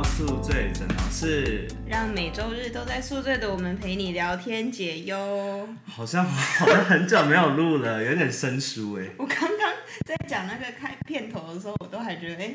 [0.00, 5.68] 到宿醉诊疗室，让每周日都在宿醉的我们陪你聊天解忧。
[5.84, 9.06] 好像好像很久没有录了，有点生疏哎。
[9.18, 9.70] 我刚刚
[10.06, 12.54] 在讲那个开片头的时候，我都还觉得哎，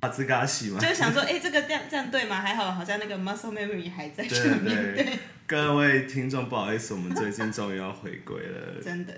[0.00, 0.78] 哈兹嘎西吗？
[0.78, 2.40] 就想说哎，这个这样这样对吗？
[2.40, 4.68] 还好，好像那个 muscle memory 还在这里。
[4.68, 5.18] 对，
[5.48, 8.78] 各位听众，不好意思，我们最近终于要回归了。
[8.80, 9.12] 真的。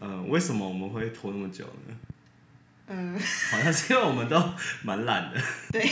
[0.00, 1.94] 嗯，为什么我们会拖那么久呢？
[2.86, 3.18] 嗯，
[3.50, 4.42] 好像是因为我们都
[4.82, 5.40] 蛮懒的。
[5.72, 5.82] 对，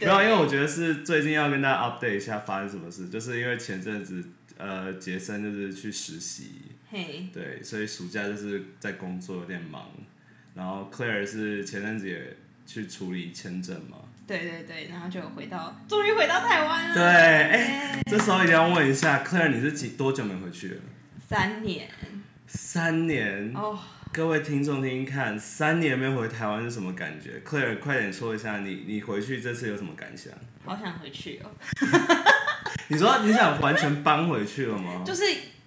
[0.00, 4.24] 没有，因为我觉得是最近要跟大家 update 一下发生什么事，就是因为前阵子
[4.58, 9.88] 呃杰森就是去实习，嘿，对，所以暑假就是在工作有点忙，
[10.54, 16.94] 然后 Claire 是前阵子也去处理签证嘛，对对对，然后就回到，终于回到台湾了。
[16.94, 20.80] 对，哎，这时候一定要问一下 Claire，你是几多久没回去了？
[21.28, 21.88] 三年。
[22.48, 23.78] 三年哦。
[24.12, 30.32] 各位听众听听看，三年没回台湾是什么感觉？Claire，快点说一下你你回去这次有什么感想？
[30.64, 31.50] 好想回去哦！
[32.88, 35.02] 你说你想完全搬回去了吗？
[35.04, 35.22] 就是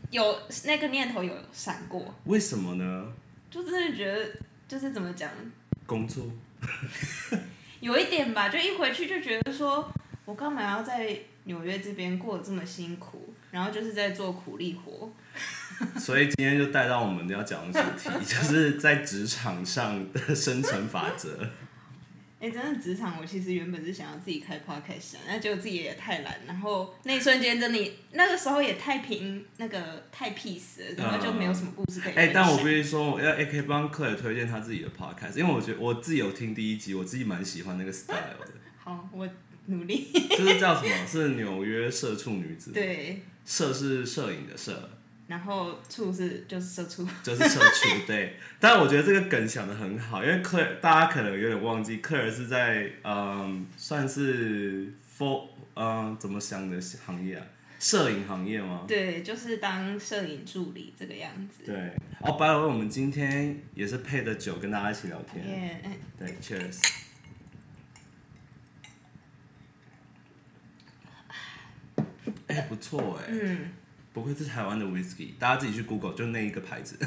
[0.09, 2.13] 有那个念头有闪过。
[2.25, 3.13] 为什么呢？
[3.52, 4.28] 就真的觉得
[4.67, 5.30] 就是怎么讲？
[5.85, 6.25] 工作。
[7.81, 9.91] 有一点吧，就一回去就觉得说，
[10.25, 13.31] 我干嘛要在纽约这边过得这么辛苦？
[13.52, 15.11] 然后就是在做苦力活。
[15.99, 21.38] 所以今天就带到我们要讲的主题， 就是在职场上的生存法则。
[22.39, 32.13] 哎，真的职场，我其实原本是想要自己开 podcast，那结果自己也太懒，然后那一瞬间真的，那个时候也太平，那个太 peace 了，然后就没有什么故事可以。
[32.13, 38.53] 哎，但我必须说，我要 AK 帮客人推荐他自己的 podcast，因为我觉得我自己有听第一集，我自己蛮喜欢那个 style 的。
[38.77, 39.27] 好，我
[39.66, 40.07] 努力。
[40.30, 41.05] 这是叫什么？
[41.05, 42.72] 是纽约社畜女子。
[42.72, 43.22] 对。
[43.44, 44.89] 社是摄影的摄。
[45.30, 57.45] 然后处是就是社畜， 就是社畜对，但我觉得这个梗想的很好，因为克大家可能有点忘记，克尔是在嗯算是 for 嗯怎么想的行业啊，
[57.79, 58.85] 摄影行业吗？
[58.88, 61.63] 对，就是当摄影助理这个样子。
[61.63, 65.79] 对，哦，白了，我们今天也是配的酒跟大家一起聊天。
[66.17, 66.81] 对，Cheers。
[72.47, 73.25] 哎，不错哎。
[73.29, 73.69] 嗯。
[74.14, 76.97] 不愧是台湾的 whisky，大家自己去 Google 就那一个牌子。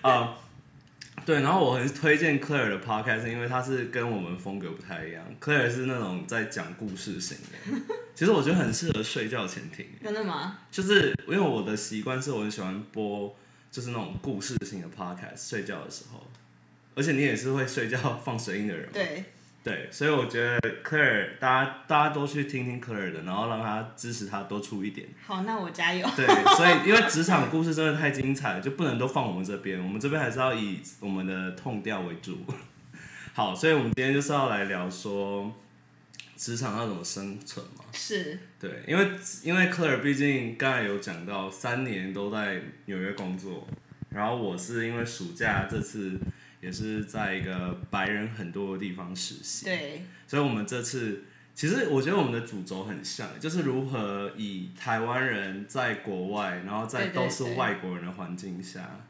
[0.00, 0.36] 啊，
[1.24, 5.22] 对，然后我很推荐 Claire 的 podcast，因为它是跟我们风格不太一样。
[5.40, 7.36] Claire 是那种在讲故事型
[7.70, 7.78] 的，
[8.14, 9.86] 其实我觉得很适合睡觉前听。
[10.02, 10.58] 真的吗？
[10.70, 13.36] 就是因为我的习惯是我很喜欢播，
[13.70, 16.26] 就是那种故事型的 podcast，睡觉的时候。
[16.94, 18.88] 而且你也是会睡觉放声音的人。
[18.92, 19.24] 对。
[19.64, 25.06] 对，所以我觉得科尔，大家大家都去听听科尔的，然后让他支持他多出一点。
[25.24, 26.04] 好，那我加油。
[26.16, 32.38] 对，所以因为职场故事真的太精彩了，就不能都放我们这边，我们这边还是要以我们的痛调为主。
[33.34, 35.54] 好，所以我们今天就是要来聊说
[36.36, 37.84] 职场要怎么生存嘛。
[37.92, 38.36] 是。
[38.58, 39.10] 对，因为
[39.44, 43.68] 因为科尔毕竟刚才有讲到三年都在纽约工作，
[44.10, 46.18] 然后我是因为暑假这次。
[46.62, 51.24] 也是在一个白人很多的地方实习，对，所以，我们这次
[51.56, 59.00] 其实我觉得我们的主轴很像，就是如何以台湾人在国外，然后在都是外国人的环境下，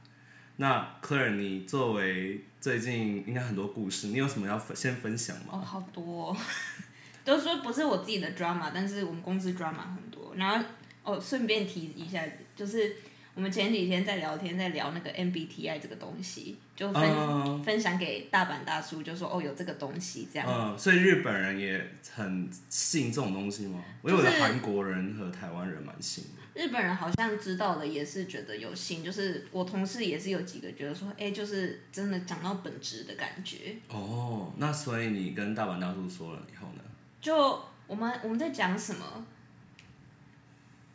[0.56, 5.50] 那 Clare，，你作为最近应该很多故事，你有什么要先分享吗？
[5.52, 6.34] 哦，好多，
[7.22, 10.64] 都说不是我自己的 drama，但是我们公司 drama 很多，然后
[11.04, 12.24] 哦，顺便提一下，
[12.56, 12.96] 就是。
[13.34, 20.46] 我们前几天在聊天，在聊那个 MBTI 这个东西，就分分享给大阪大叔，就说哦有这个东西这样。
[20.48, 21.82] 嗯，所以日本人也
[22.14, 23.82] 很信这种东西吗？
[24.02, 26.42] 我以为韩国人和台湾人蛮信的。
[26.54, 33.74] 日本人好像知道的也是觉得有信，就是我同事也是有几个觉得说，哎，就是真的讲到本质的感觉。
[33.88, 36.82] 哦，那所以你跟大阪大叔说了以后呢？
[37.22, 39.24] 就我们我们在讲什么？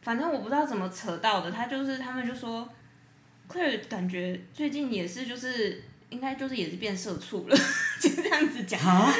[0.07, 2.65] 反正我不知道怎么扯到的，他就是他们就说
[3.51, 7.57] ，Clare 感觉最近也是就是应该就是也是变社畜了，
[8.00, 8.80] 就这样子讲。
[8.80, 9.13] 啊？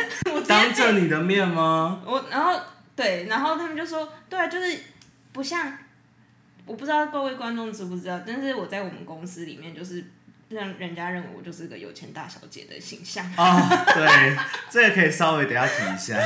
[0.48, 2.02] 当着你的面吗？
[2.06, 2.58] 我然后
[2.96, 4.80] 对，然后他们就说，对啊，就是
[5.34, 5.78] 不像，
[6.66, 10.02] 我不知道各位观众知不知道，但是我在我们公司里面就是
[10.48, 13.30] 让人家认为我就是个有钱大小姐的形象。
[13.36, 14.38] 啊，对，
[14.72, 16.18] 这个可以稍微等下提一下。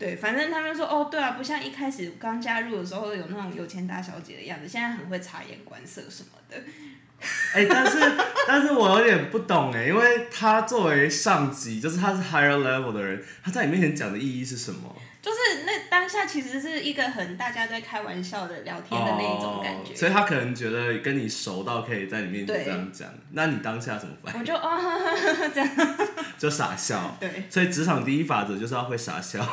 [0.00, 6.56] 对，反正他们说哦，对啊，不像一开始刚加入的时候有那种有钱大小姐的样子，现在很会察言观色什么的。
[7.52, 7.98] 哎，但是
[8.48, 14.96] 但是我有点不懂哎，因为他作为上级，就是他是 higher level 的人，他在你面前讲的意义是什么？
[15.22, 24.34] 就是那当下其实是一个很大家在开玩笑的聊天的那一种感觉，哦所以他可能觉得跟你熟到可以在你面前这样讲，那你当下怎么办？
[24.38, 24.78] 我就哦
[25.54, 25.70] 这样，
[26.38, 27.16] 就傻笑。
[27.20, 29.46] 对，所以职场第一法则就是要会傻笑，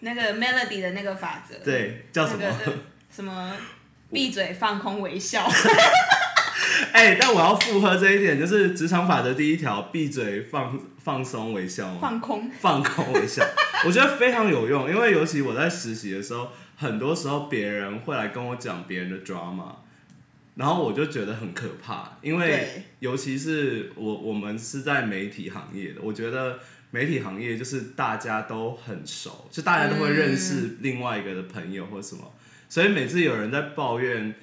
[0.00, 2.44] 那个 melody 的那个法则，对，叫什么？
[2.44, 2.72] 那个
[3.14, 3.52] 什么？
[4.12, 5.44] 闭嘴放空微笑，
[6.92, 13.44] 哎、但我要附和这一点，就是职场法则第一条，闭嘴放放松微笑嘛，放空，放空微笑，
[13.86, 19.74] 我觉得非常有用，因为尤其我在实习的时候，很多时候别人会来跟我讲别人的 drama，
[20.54, 26.58] 然后我就觉得很可怕，因为尤其是我我们是在媒体行业的，我觉得
[26.90, 32.32] 媒体行业就是大家都很熟，就大家都会认识另外一个的朋友或什么，
[32.68, 34.34] 所以每次有人在抱怨。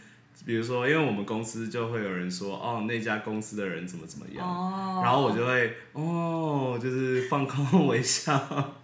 [0.46, 8.76] 比如说，因为我们公司就会有人说，哦，那家公司的人怎么怎么样，哦，然后我就会，哦，就是放空微笑，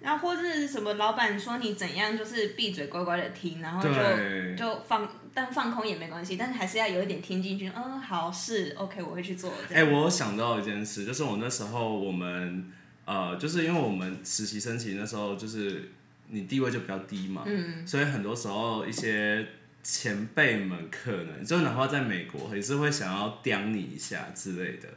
[0.00, 3.90] 然后或是什么老板说你怎样，就是闭嘴乖乖的听，然后就，
[4.56, 7.72] 就放，但放空也没关系，但是还是要有一点听进去。
[7.74, 9.50] 嗯，好，是 OK，我会去做。
[9.68, 12.70] 这哎、样我有想到一件事，就是我那时候我们
[13.06, 15.90] 呃，就是因为我们实习生其实那时候就是
[16.28, 19.46] 你地位就比较低嘛，嗯，所以很多时候一些
[19.84, 24.88] 前辈们可能就哪怕在美国也是会想要刁你一下之类的。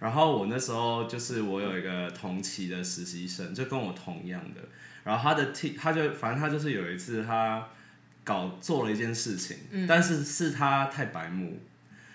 [0.00, 4.60] 然后我那时候就是我有一个同期的实习生，就跟我同样的，
[5.04, 7.68] 然后他的 T 他就反正他就是有一次他
[8.24, 11.60] 搞做了一件事情，但是是他太白目，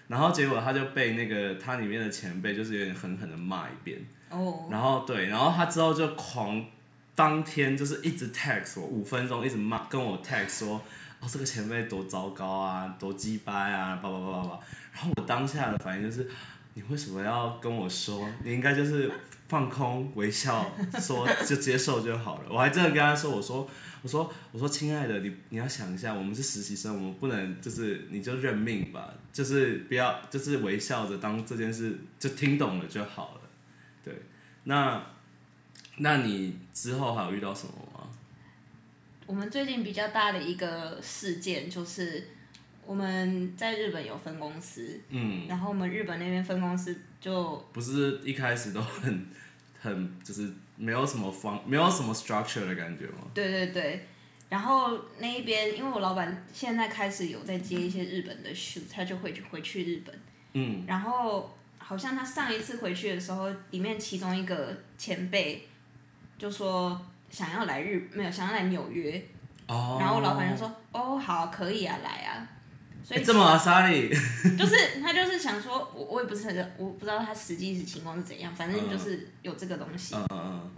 [0.08, 4.00] 然后结果他就被那个他里面的前辈就是有点狠狠的骂一遍，
[4.32, 6.66] 哦，然后对，然后他之后就狂
[7.14, 10.82] 当天就是一直 text 我五分钟，一直骂跟我 text 说
[11.30, 14.60] 这个前辈多糟糕啊，多鸡掰啊，叭叭叭叭叭，
[14.94, 16.30] 然后我当下的反应就是
[16.74, 18.28] 你为什么要跟我说？
[18.44, 19.12] 你应该就是
[19.48, 22.44] 放空微笑，说就接受就好了。
[22.50, 23.68] 我还真的跟他说，我说
[24.02, 33.42] 我说我说亲爱的，你你要想一下，我们是实习生，我们不能就是你就认命吧，就是不要就是微笑着当这件事就听懂了就好了。
[34.04, 34.14] 对，
[34.66, 35.02] 那
[35.98, 37.74] 那你之后还有遇到什么？
[39.28, 42.28] 我们最近比较大的一个事件就是
[42.86, 49.28] 我们在日本有分公司，嗯，然后我们日本那边分公司就不是一开始都很
[49.82, 53.28] 很就是没有什么方没有什么 structure 的感觉吗？
[53.34, 54.06] 对对对，
[54.50, 60.16] 然后那一边因为我老板现在开始有在接一些日本的 shoot，他就会去回去日本，
[60.54, 65.68] 嗯，然后好像他上一次回去的时候，里面其中一个前辈
[66.38, 67.04] 就说
[67.36, 69.22] 想要来日没有想要来纽约，
[69.68, 72.48] 哦，然后老板就说哦好可以啊来啊，
[73.04, 74.08] 所以欸这么阿莎莉，
[74.58, 80.16] 就是他就是想说，我我也不是很我不知道他实际情况是怎样，反正就是有这个东西。
[80.16, 80.72] 嗯嗯嗯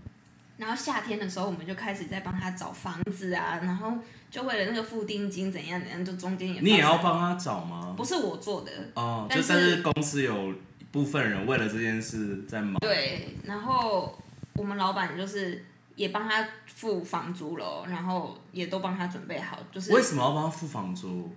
[0.57, 3.93] 然后夏天的时候，我们就开始在帮他找房子啊，然后
[4.31, 7.93] 就为了那个付定金怎样怎样，就中间也嗯，你也要帮他找吗？
[7.95, 10.55] 不是我做的，哦，但就是但是公司有一
[10.91, 12.79] 部分人为了这件事在忙。
[12.79, 14.17] 对，然后
[14.53, 15.63] 我们老板就是
[15.97, 21.29] 也帮他付房租了，然后也都帮他准备好，就是为什么要帮他付房租？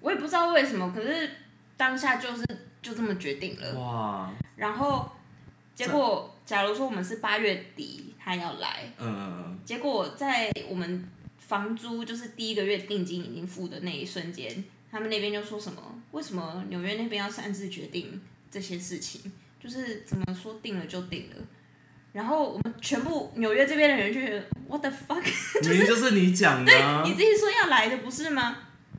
[0.00, 1.28] 我也不知道为什么，可是
[1.78, 2.44] 当下就是
[2.82, 3.74] 就这么决定了。
[3.80, 5.10] 哇，然后
[5.74, 11.08] 结果，假如说我们是八月底他要来，嗯嗯结果在我们
[11.38, 15.82] 房租就是第一个月定金已经付的那一瞬间，他们那边就说什么？
[16.10, 18.20] 为什么纽约那边要擅自决定
[18.50, 19.32] 这些事情？
[19.58, 21.36] 就是怎么说定了就定了。
[22.12, 25.22] 然后我们全部纽约这边的人就觉得 What the fuck？
[25.62, 28.56] 嗯， 明明就是你讲的啊、你自己说要来的不是吗？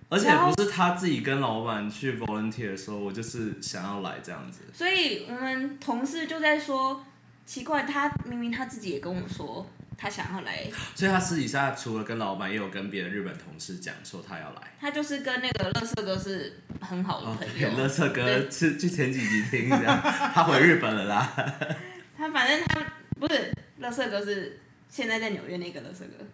[0.09, 4.61] 而且不是他自己跟老板去 volunteer 说，我就是想要来这样子。
[4.71, 7.03] 所以我们同事就在说，
[7.47, 9.67] 奇怪，他明明他自己也跟我说
[9.97, 14.61] 他想要来，所以他私底下除了跟老板，也有跟别的日本同事讲说他要来。
[14.79, 17.69] 他就是跟那个乐色哥是很好的哦，朋，友。
[17.75, 19.97] 乐色哥对去去前几集听一下，
[20.35, 21.33] 他回日本了啦。
[22.15, 22.79] 他反正他
[23.23, 26.25] 不是乐色哥是现在在纽约那个乐色哥，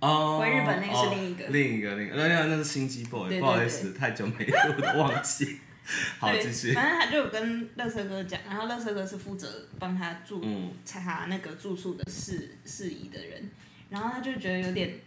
[0.00, 1.46] 哦，回日本那个是哦另一个。
[1.46, 5.60] 另一个另一个，那那那是心机 boy，不好意思，太久没录的忘记。
[6.18, 6.72] 好，继续。
[6.72, 13.48] 反正他就有跟乐色哥讲，然后乐色哥是负责帮他住嗯，查那个住宿的事事宜的人，
[13.90, 14.98] 然后他就觉得有点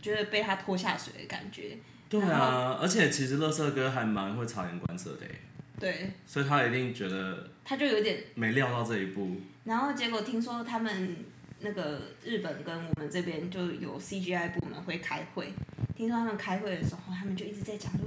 [0.00, 1.76] 觉得被他拖下水的感觉，
[2.08, 5.40] 对啊，而且其实乐色哥还蛮会察言观色的耶，
[5.78, 9.36] 对，所以他一定觉得他就有点没料到这一步。
[9.64, 11.16] 然后结果听说他们
[11.60, 15.52] 那个日本跟我们这边就有 CGI 部门会开会，
[15.96, 18.00] 听说他们开会的时候，他们就一直在讲说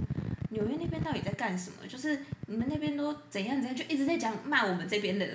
[0.50, 5.26] 纽约那边到底在干什么，就是你们那边都怎样怎样，就一直在讲骂我们这边的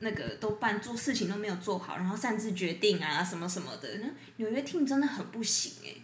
[0.00, 3.88] 那个都办做事情都没有做好，然后擅自决定啊什么什么的。
[3.98, 5.94] 那纽约 team 真的很不行哎、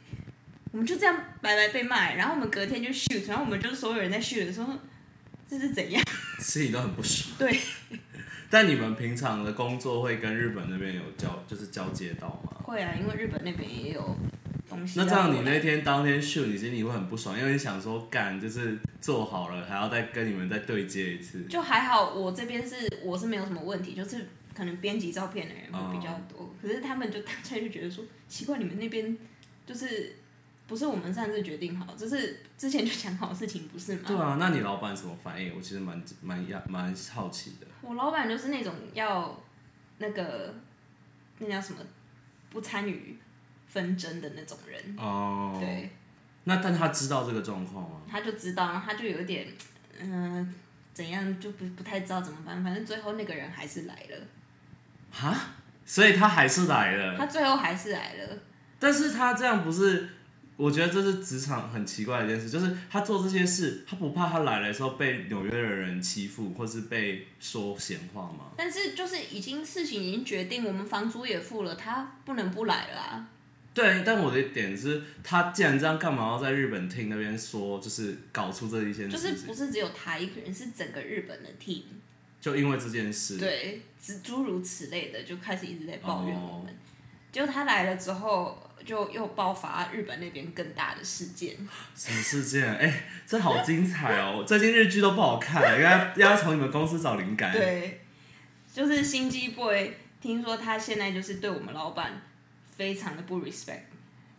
[0.73, 4.73] 我们就这样白白被骂，然后我们隔天就 shoot，然后我们就所有人在 shoot 的时候，
[5.51, 6.01] 这是怎样？
[6.39, 7.37] 心里都很不爽。
[7.37, 7.59] 对，
[8.49, 12.53] 但你们平常的工作会跟日本那边有交，就是交接到吗？
[12.63, 14.17] 会啊，因为日本那边也有
[14.69, 15.05] 东西那。
[15.05, 21.43] 这样你那天当天秀，你心里会很不爽，因为你想说干就是做好了，还要再跟你们再对接一次。
[21.47, 29.17] 就还好，我这边是我是没有什么问题，就是可能编辑照片的人会比较多，可是他们就大家就觉得说奇怪，你们那边
[29.67, 30.15] 就是
[30.71, 34.03] 不是我们擅自决定好，就是之前就讲好的事情，不是吗？
[34.07, 35.53] 对啊，那你老板什么反应？
[35.53, 37.67] 我其实蛮蛮压蛮好奇的。
[37.83, 39.37] 我老板就是那种要
[39.99, 40.55] 那个
[41.39, 41.81] 那叫什么
[42.51, 43.19] 不参与
[43.67, 45.91] 纷争的那种人，哦，对，
[46.45, 48.03] 那但他知道这个状况吗？
[48.09, 49.49] 他就知道，然后他就有点
[49.99, 50.55] 嗯、
[50.95, 54.17] 怎样就不不太知道怎么办，反正最后那个人还是来了，
[55.11, 55.37] 哈，
[55.85, 57.19] 所以他还是来了。
[57.19, 58.39] 他最后还是来了。
[58.79, 60.09] 但是他这样不是，
[60.61, 68.53] 我觉得这是职场很奇怪的一件事，就是他做这些事，他不怕他来的时候被纽约的人欺负，或是被说闲话吗？
[68.59, 73.29] 但是就是已经事情已经决定，我们房租也付了，他不能不来了啊。
[73.73, 79.33] 对，但我的点是，他既然这样，干嘛要在日本厅那边说，就是搞出这一件就是？
[79.47, 81.85] 不是只有他一个人，是整个日本的 team，
[82.39, 86.77] 就因为这件事，对，诸诸如此类的，就开始一直在抱怨我哦们。
[87.33, 91.57] 结果他来了之后，就又爆发日本那边更大的事件。
[91.95, 92.75] 什么事件？
[92.75, 94.45] 哎、这好精彩哦！
[94.47, 98.01] 最近日剧都不好看，应该要从你们公司找灵感。，对，
[98.73, 102.21] 就是心机 boy，听说他现在就是对我们老板
[102.77, 103.81] 非常的不 respect，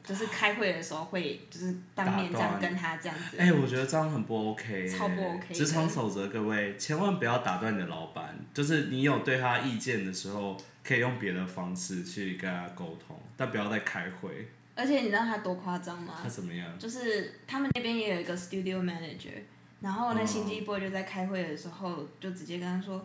[0.03, 3.38] 就是开会的时候会就是当面这样跟他这样子。
[3.38, 14.48] 哎、我觉得这样很不 OK，超不 OK 的职场守则，各位千万不要打断你的老板，就是你有对他意见的时候，可以用别的方式去跟他沟通，但不要再开会。
[14.75, 16.13] 而且你知道他多夸张吗？
[16.21, 16.77] 他怎么样？
[16.77, 19.33] 就是他们那边也有一个 studio manager，
[19.79, 23.03] 然后那哦新机 boy 就在开会的时候就直接跟他说，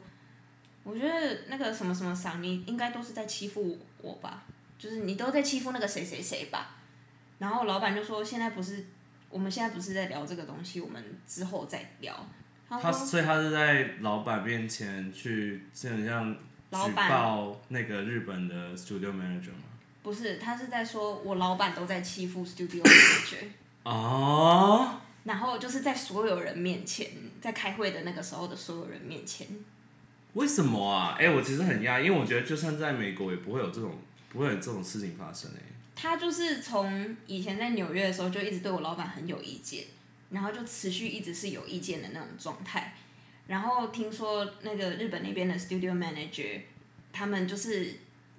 [0.84, 4.44] 我觉得那个什么什么桑，你应该都是在欺负我吧，
[4.78, 6.76] 就是你都在欺负那个谁谁谁吧。
[7.38, 8.84] 然后老板就说，现在不是，
[9.30, 12.14] 我们现在不是在聊这个东西，我们之后再聊。
[12.68, 19.64] 他他所以他是在老板面前去，就很像举报那个日本的 studio manager 吗？
[20.06, 23.44] 不是，他是在说我老板都在欺负 studio manager。
[23.82, 27.10] 哦，然后就是在所有人面前，
[27.40, 29.48] 在开会的那个时候的所有人面前，
[30.34, 31.16] 为什么啊？
[31.18, 33.98] 哎、我其实很讶异，因为我觉得就算在美国也不会有这种
[34.28, 35.60] 不会有这种事情发生哎、
[35.96, 39.86] 他就是从以前在纽约的时候就一直对我老板很有意见，
[40.30, 42.94] 然后就持续一直是有意见的那种状态。
[43.48, 46.60] 然后听说那个日本那边的 studio manager，
[47.12, 47.92] 他们就是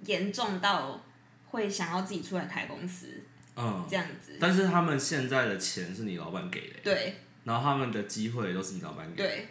[0.06, 1.02] 严重到
[1.50, 3.22] 会想要自己出来开公司
[3.56, 4.36] 嗯，这样子。
[4.40, 9.48] 但是他们现在的钱是你老板给的、对然后他们的机会都是你老板给的，对，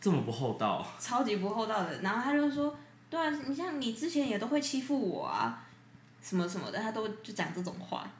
[0.00, 0.86] 这么不厚道。
[0.98, 2.00] 超级不厚道的。
[2.02, 2.76] 然后他就说
[3.08, 5.66] ：“对啊，你像你之前也都会欺负我啊，
[6.20, 8.10] 什么什么的，他都就讲这种话。”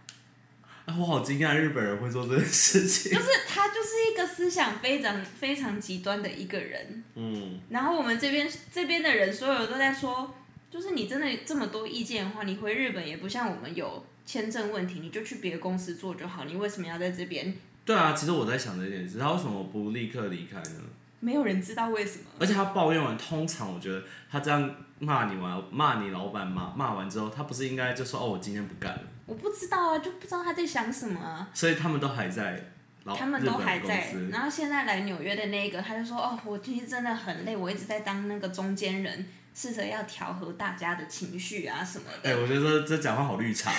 [0.87, 3.13] 啊，我好惊讶，日本人会做这件事情。
[3.17, 7.05] 就是他就是一个思想非常非常极端的一个人。
[7.15, 10.33] 嗯，然后我们这边这边的人，所有都在说，
[10.71, 17.53] 就是你真的这么多意见的话，你回日本也不像我们有签证问题，你就去别的公司做就好，你为什么要在这边？
[17.85, 20.81] 对啊，其实我在想这件事，他为什么不立刻离开呢？
[21.19, 22.25] 没有人知道为什么。
[22.39, 31.51] 而且他抱怨完，通常我觉得他这样骂你完，骂你老板骂骂完之后，他不是应该就说哦，我今天不干了，我不知道啊，就不知道他在想什么啊。
[31.53, 32.73] 所以他们都还在，
[33.05, 39.27] 他们都还在然后现在来纽约的那个，他就说：“哦，我今天真的很累，我一直在当那个中间人，
[39.61, 42.31] 试着要调和大家的情绪啊什么的。
[42.31, 43.71] 哎、我觉得这这讲话好绿茶，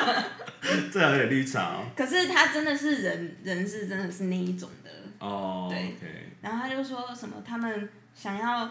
[0.90, 1.84] 这有点绿茶哦。
[1.94, 4.90] 可是他真的是人，人是真的是那一种的。
[5.18, 5.94] 哦对
[6.40, 8.70] 然后他就说什么他们想要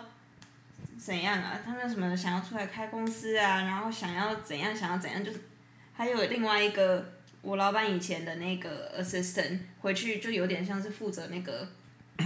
[0.97, 1.59] 怎样啊？
[1.63, 3.61] 他们什么想要出来开公司啊？
[3.61, 4.75] 然后想要怎样？
[4.75, 5.23] 想要怎样？
[5.23, 5.39] 就是
[5.93, 7.13] 还有另外一个
[7.43, 11.67] 我老板以前的那个 assistant 回去就有点像是负责那个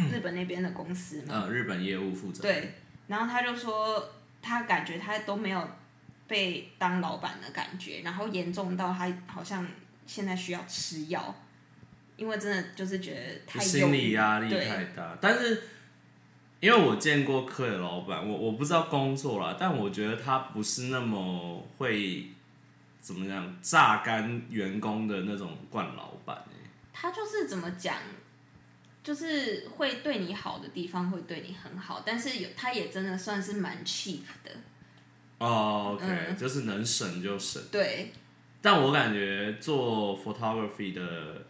[0.10, 1.44] 日本那边的公司嘛。
[1.44, 2.44] 呃，日本业务负责。
[2.44, 2.76] 对，
[3.10, 4.10] 然后他就说
[4.42, 5.70] 他感觉他都没有
[6.28, 9.68] 被当老板的感觉，然后严重到他好像
[10.06, 11.36] 现在需要吃药，
[12.16, 15.18] 因为真的就是觉得太心理压力太大。
[15.20, 15.64] 但是
[16.60, 22.28] 因为我见过科的老板，我我不知道工作啦，但我觉得他不是那么会
[23.02, 27.96] 怎么样榨干员工的那种惯老板、欸、他就是怎么讲，
[29.10, 34.52] 就是会对你好的地方会对你很好，但是有他也真的算是蛮 cheap 的。
[35.40, 37.60] 哦，OK，、嗯就是能省就省。
[37.72, 38.12] 对，
[38.62, 41.44] 但我感觉做 photography 的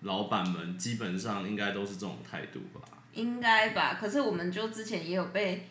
[0.00, 2.80] 老板们基本上应该都是这种态度吧。
[3.12, 3.96] 应该吧。
[4.00, 5.68] 可是我们就之前也有被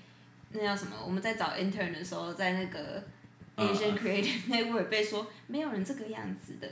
[0.51, 0.95] 那叫什么？
[1.03, 3.03] 我们在找 intern 的时候，在那个嗯
[3.55, 6.67] Asian Creative Network 被说没有人这个样子的。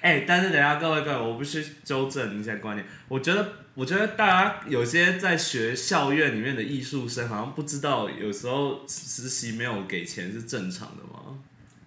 [0.00, 2.86] 哎、但是等一下各位各位，我必须纠正一下观念。
[3.08, 11.38] 我觉得，我觉得大家有些在学校院里面的艺术生，好像不知道有时候实习没有给钱是正常的吗？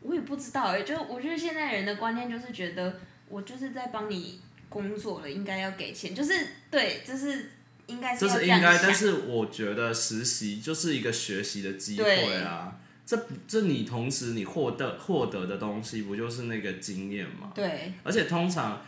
[0.01, 6.33] 我也不知道哎、就我觉得现在人的观念就是觉得我就是在帮你工作了，应该要给钱，就是
[6.71, 7.51] 对，就是
[7.85, 12.79] 应该是这要样是应该，但是我觉得实习就是一个学习的机会啊。
[13.09, 17.51] 这不这你同时你获得获得的东西，不就是那个经验吗？
[17.55, 18.79] 对而且通常，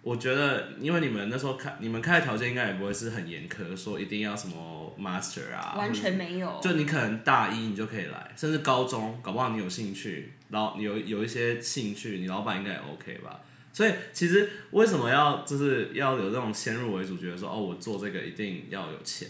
[0.00, 6.58] 我觉得，因为你们那时候开，你们开的条件应该也不会是很严苛，说一定要什么 master 啊，完全没有。
[6.62, 13.42] 就你可能大一你就可以来，甚至高中，搞不好你有兴趣，然后你有有一些兴趣，你老板应该也 OK 吧。
[13.74, 19.28] 所以其实为什么要就是要有这种先入为主，觉得说哦，我做这个一定要有钱，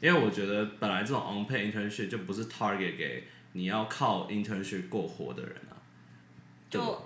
[0.00, 3.24] 因为我觉得本来这种 on pay internship 就不是 target 给
[3.56, 5.74] 你要靠 internship 过活的人啊。
[6.68, 7.02] 就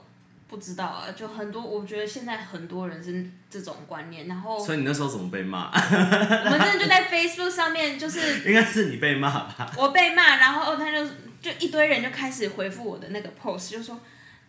[0.49, 5.71] 不知道啊，就很多，我觉得现在很多人是这种观念，然后所以你那时候怎么被骂？
[5.71, 9.71] 我们真的就在 Facebook 上面，就是 应该是你被骂吧？
[9.79, 11.07] 我被骂，然后他就
[11.41, 14.01] 就一堆人就开始回复我的那个 post，就说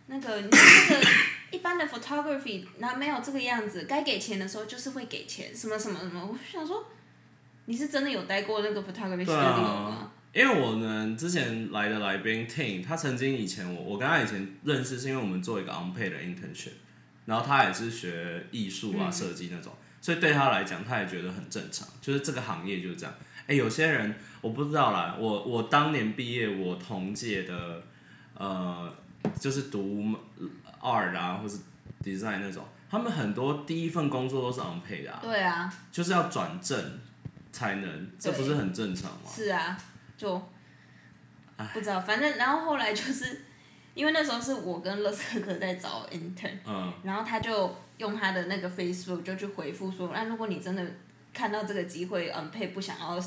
[0.06, 1.06] 那个你那个
[1.52, 6.84] 一般的 photography，那没有这个样子，该给钱的时候就是会给钱，什么什么什么，我就想说
[7.66, 16.72] 你是真的有待过那个 photography 对 studio 啊吗？，因为我们之前来的来宾 Ting，他曾经以前我我跟他以前认识是因为我们做一个 unpaid 的 internship，
[17.26, 23.14] 然后他也是学艺术啊设计那种，所以对他来讲他也觉得很正常，就是这个行业就是这样。
[23.46, 27.82] 哎、有些人我不知道啦，我我当年毕业，我同届的
[28.34, 28.90] 呃
[29.38, 30.14] 就是读
[30.80, 31.58] art 啊或是
[32.02, 37.00] design 那种，他们很多第一份工作都是 unpaid 的、啊，对啊，就是要转正
[37.50, 39.30] 才能，这不是很正常吗？
[39.30, 39.76] 是啊，
[40.22, 40.40] 就
[41.74, 43.42] 不知道，反正然后后来就是
[43.94, 46.92] 因为那时候是我跟乐色哥在找 intern，嗯。
[47.02, 50.86] 然后他就用他的那个 Facebook 就去回复说，那如果你真的
[51.32, 53.20] 看到这个机会嗯配不想要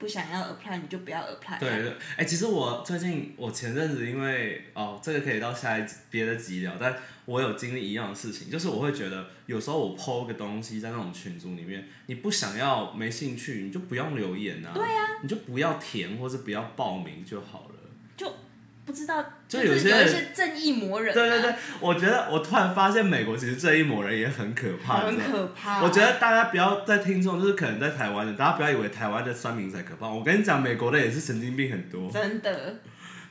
[0.00, 1.60] 不想要 apply，你就不要 apply。
[1.60, 17.69] 对对，哎、其实我最近我前阵子因为哦，这个可以到下一别的集聊，但我有经历一样的事情，就是我会觉得有时候我 PO 个东西在那种群组里面，你不想要没兴趣，你就不用留言啊，对呀、你就不要填或者不要报名就好了。
[18.90, 25.80] 不知道，就是有有些有一些正义魔人、啊，对对对，我觉得我突然发现美国其实这一抹人也很可怕，很可怕。
[25.82, 30.08] 我觉得大家不要在听众，就是可能在台湾的，大家不要以为台湾的酸民才可怕。
[30.08, 32.10] 我跟你讲，美国的也是神经病很多。
[32.10, 32.76] 真的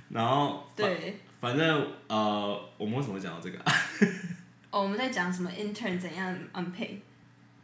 [0.10, 1.20] 然后对。
[1.42, 3.74] 反正呃，我们为什么会讲到这个啊？
[4.72, 6.98] 哦，我们在讲什么 intern 怎样 unpaid，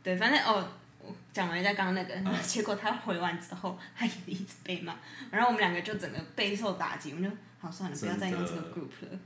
[0.02, 0.66] 对，反正哦，我
[1.36, 2.34] 讲完一下刚刚那个，嗯。
[2.42, 4.96] 结果他回完之后， 他也一直被骂，
[5.30, 9.20] 然后我们两个就整个备受打击，我们就好算了，不要再用这个 group 了。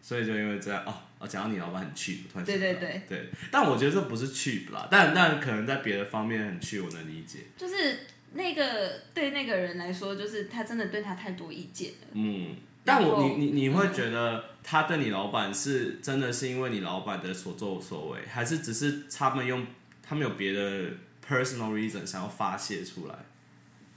[0.00, 3.02] 所以就因为这样哦，哦，讲到你老板很 cheap，我突然对对对。
[3.06, 7.40] 对，但我觉得这不是 cheap 啦，但但可能在别的方面很 cheap，我能理解。
[7.58, 7.98] 就是
[8.32, 12.08] 那个对那个人来说，就是他真的对他太多意见了。
[12.12, 19.66] 嗯，但我你你你会觉得他对你老板是真的是因为你老板的所作所为，还是只是他们用
[20.02, 20.90] 他们有别的
[21.26, 23.14] personal reason 想要发泄出来？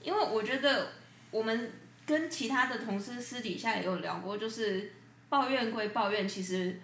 [0.02, 0.90] 因为我觉得
[1.32, 1.72] 我们
[2.06, 4.94] 跟其他的同事私底下也有聊过，就是
[5.28, 6.80] 抱怨归抱怨，其实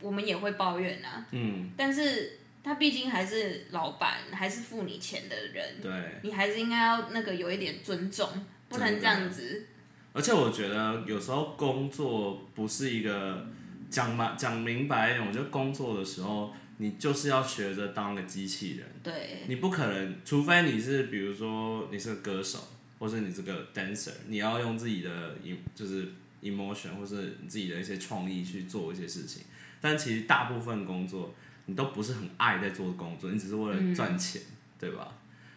[0.00, 1.24] 我们也会抱怨啊。
[1.30, 5.92] 嗯，但是他毕竟还是老板，还是付你钱的人，对。
[6.22, 8.28] 你还是应该要那个有一点尊重，
[8.68, 9.66] 不能这样子。
[10.12, 13.46] 而且我觉得有时候工作不是一个
[13.88, 19.42] 讲嘛讲明白一点，我觉得工作的时候你就是要学着当个机器人，对。
[19.46, 22.58] 你不可能，除非你是比如说你是个歌手，
[22.98, 25.36] 或是你是个 dancer，你要用自己的
[25.74, 26.08] 就是
[26.42, 29.42] emotion 或是你自己的一些创意去做一些事情，
[29.78, 31.34] 但其实大部分工作
[31.66, 34.40] 你都不是很爱在做工作，你只是为了赚钱，
[34.78, 35.12] 对吧？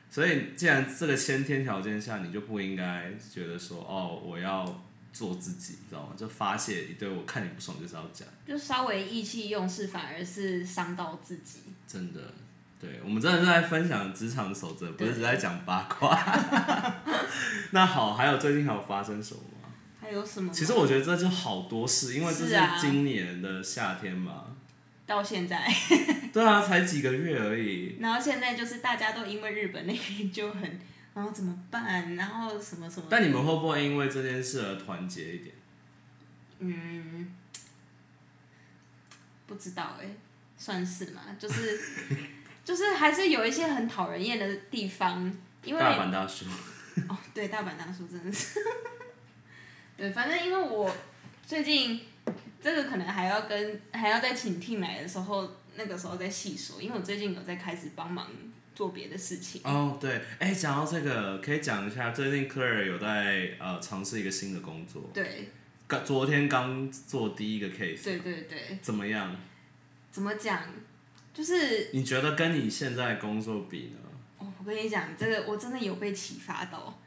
[0.09, 6.13] 所以，既然这个先天条件下，你就不应该觉得说，哦，我要做自己，你知道吗？
[6.17, 11.59] 就发泄一堆，我看你不爽就是要讲，就稍微意气用事，反而是伤到自己。
[11.87, 12.19] 真的。
[12.79, 16.19] 对，我们真的是在分享职场守则，不是只在讲八卦。
[17.71, 19.69] 那好，还有最近还有发生什么吗？
[20.01, 20.51] 还有什么？
[20.51, 24.47] 其实我觉得这就好多事，因为这是今年的夏天嘛。
[25.05, 25.65] 到现在，
[26.33, 27.97] 对啊，才几个月而已。
[28.01, 30.79] 然后现在就是大家都因为日本那边就很，
[31.13, 32.15] 然后怎么办？
[32.15, 33.07] 然后什么什么？
[33.09, 35.55] 但你们会不会因为这件事而团结一点？
[36.59, 37.33] 嗯，
[39.45, 40.07] 不知道哎、
[40.57, 41.79] 算是嘛，就是
[42.63, 45.31] 就是还是有一些很讨人厌的地方，
[45.63, 46.45] 因为大阪大叔，
[47.09, 48.59] 哦，对，大阪大叔真的是，
[49.97, 50.95] 对，反正因为我
[51.45, 52.01] 最近
[52.61, 58.27] 这个可能还要跟还要再请 team 来的时候，那个时候再细说，因为我最近有在开始帮忙
[58.75, 59.61] 做别的事情。
[59.63, 65.49] 哦，对，哎，讲到这个，可以讲一下，最近 Claire 有在呃尝试一个新的工作，对
[65.87, 69.35] 刚昨天刚做第一个 case，对对对，怎么样？
[70.11, 70.63] 怎么讲？
[71.33, 73.99] 就是你觉得跟你现在工作比呢？
[74.37, 76.99] 哦，我跟你讲，这个我真的有被启发到。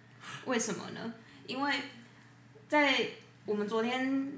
[0.44, 1.14] 为什么呢？
[1.46, 1.72] 因为
[2.68, 3.06] 在
[3.44, 4.32] 我们昨天，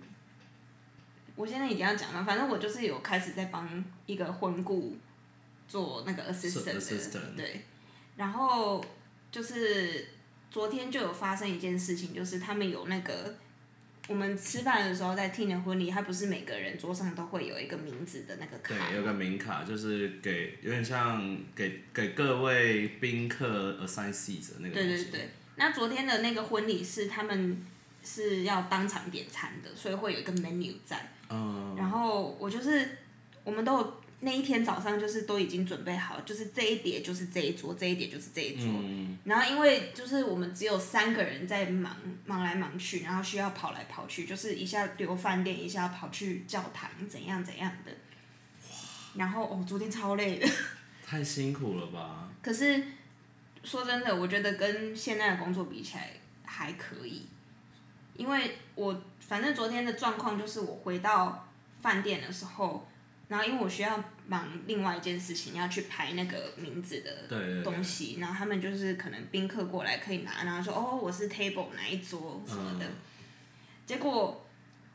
[1.35, 4.97] 我现在一定要讲了，反正我就是有开始在帮一个婚顾
[5.68, 7.62] 做那个 assistant 的 assistant 对。
[8.16, 8.85] 然后
[9.31, 10.09] 就是
[10.50, 13.37] 昨天就有发生一件事情，就是他们有那个
[14.09, 24.74] 我们吃饭的时候在听的婚礼，他不是每个人桌上都会有一个名字的那个卡对，有个名卡，就是给有点像给给各位宾客 assign seats 的那个。
[24.74, 27.62] 对对对，那昨天的那个婚礼是他们
[28.02, 31.12] 是要当场点餐的，所以会有一个 menu 在。
[31.28, 32.88] 嗯，然后我就是
[33.44, 38.64] 我们都有那一天早上就是都已经准备好，就是这一碟就是这一桌，这一碟就是这一桌。
[38.66, 47.92] 嗯，然后因为就是我们只有三个人在忙忙来忙去，然后需要跑来跑去，就是一下丢饭店，一下跑去教堂，怎样怎样的。
[49.14, 50.48] 然后哦，昨天超累的。
[51.07, 52.28] 太辛苦了吧？
[52.42, 52.83] 可是
[53.62, 56.11] 说真的，我觉得跟现在的工作比起来
[56.44, 57.26] 还可以，
[58.16, 61.48] 因为我反正昨天的状况就是我回到
[61.81, 62.88] 饭店的时候，
[63.29, 67.62] 然后因为我需要忙另外一件事情，要去排那个名字的对对对。
[67.62, 72.93] 东西，然后他们就是可能宾客过来可以拿，然后说哦我是 table 哪一桌什么的，嗯。
[73.87, 74.47] 结果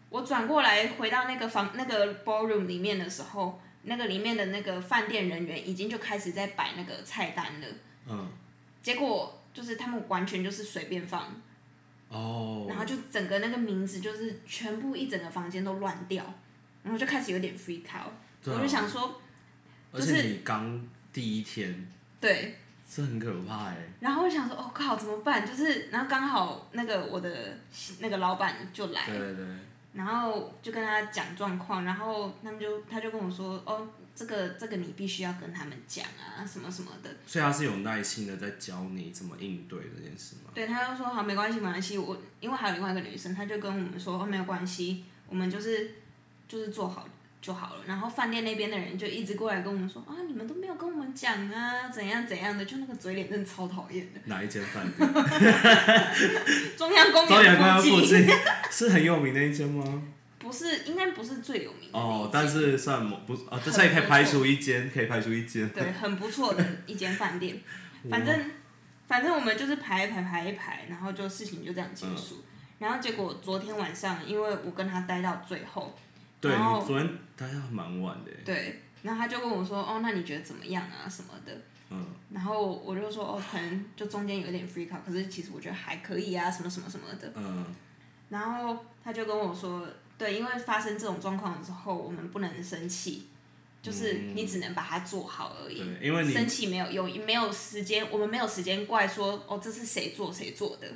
[0.10, 7.68] 我转过来回到那个房那个 ballroom 里面的时候，那个里面的那个饭店人员已经就开始在摆那个菜单了，
[8.08, 8.32] 嗯，
[8.82, 11.42] 结果就是他们完全就是随便放，
[12.10, 16.24] 哦，然后就整个那个名字就是全部一整个房间都乱掉，
[16.84, 18.14] 然后就开始有点 freak out，、
[18.46, 19.22] 我就想说，
[19.92, 21.88] 而且就是你刚第一天，
[22.20, 22.58] 对，
[22.90, 23.78] 这很可怕哎。
[24.00, 25.48] 然后我想说，哦靠，怎么办？
[25.48, 27.58] 就是，然后刚好那个我的
[28.00, 29.46] 那个老板就来，对对对，
[29.94, 37.10] 然后就跟他讲状况，然后他们就他就跟我说，哦，这个这个你必须要跟他们讲啊，什么什么的。
[37.26, 40.52] 所以他是有耐心的在教你怎么应对这件事吗？
[40.54, 41.98] 对，他就说好，没关系，没关系。
[41.98, 45.96] 我因为还有另外一个女生，他就跟我们说，哦，没有关系，我们就是
[46.48, 47.08] 就是做好
[47.44, 47.82] 就好了。
[47.86, 54.22] 然后饭店那边的人就一直过来跟我们说，啊，你们都没有跟我们讲啊，怎样怎样的，就那个嘴脸真的超讨厌的。
[54.26, 55.10] 哪一间饭店？
[56.78, 58.38] 中央公园附近，园附近
[58.72, 60.02] 是很有名的一间吗？
[60.40, 65.68] 不是，应该不是最有名的那一哦间，但是算某不哦，很这也可以排除一间，可以排除一间。
[65.70, 67.60] 对，很不错的一间饭店。
[68.10, 68.52] 反正
[69.08, 72.36] 反正我们就是排一排排一排，然后就事情就这样结束。
[72.36, 72.44] 嗯
[72.80, 75.96] 然后结果昨天晚上，因为我跟他待到最后，
[76.44, 81.58] 对然后你昨天待到蛮晚的，对，然后他就跟我说，哦，那你觉得怎么样啊什么的。
[81.90, 87.32] 嗯，然后我就说，哦，可能就中间有点 freak out，可是其实我觉得还可以啊，什么什么什么的。
[87.36, 87.66] 嗯，
[88.30, 93.28] 然后他就跟我说，对，因为发生这种状况的时候，我们不能生气，
[93.82, 95.84] 就是你只能把它做好而已。
[96.02, 100.88] 因为你生气没有用，没有时间，我们没有时间怪说哦，这是谁做谁做的。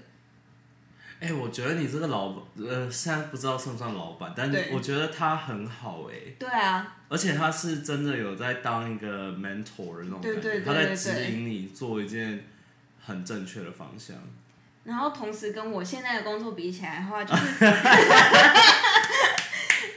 [1.19, 12.45] 哎、我觉得你这个老，呃，现在不知道算不算老板，但是我觉得他很好哎、对啊，而且他是真的有在当一个 mentor 的那种感觉，对对对他在指引你做一件
[13.03, 14.15] 很正确的方向。
[14.84, 17.60] 然后同时跟我现在的工作比起来的话，就是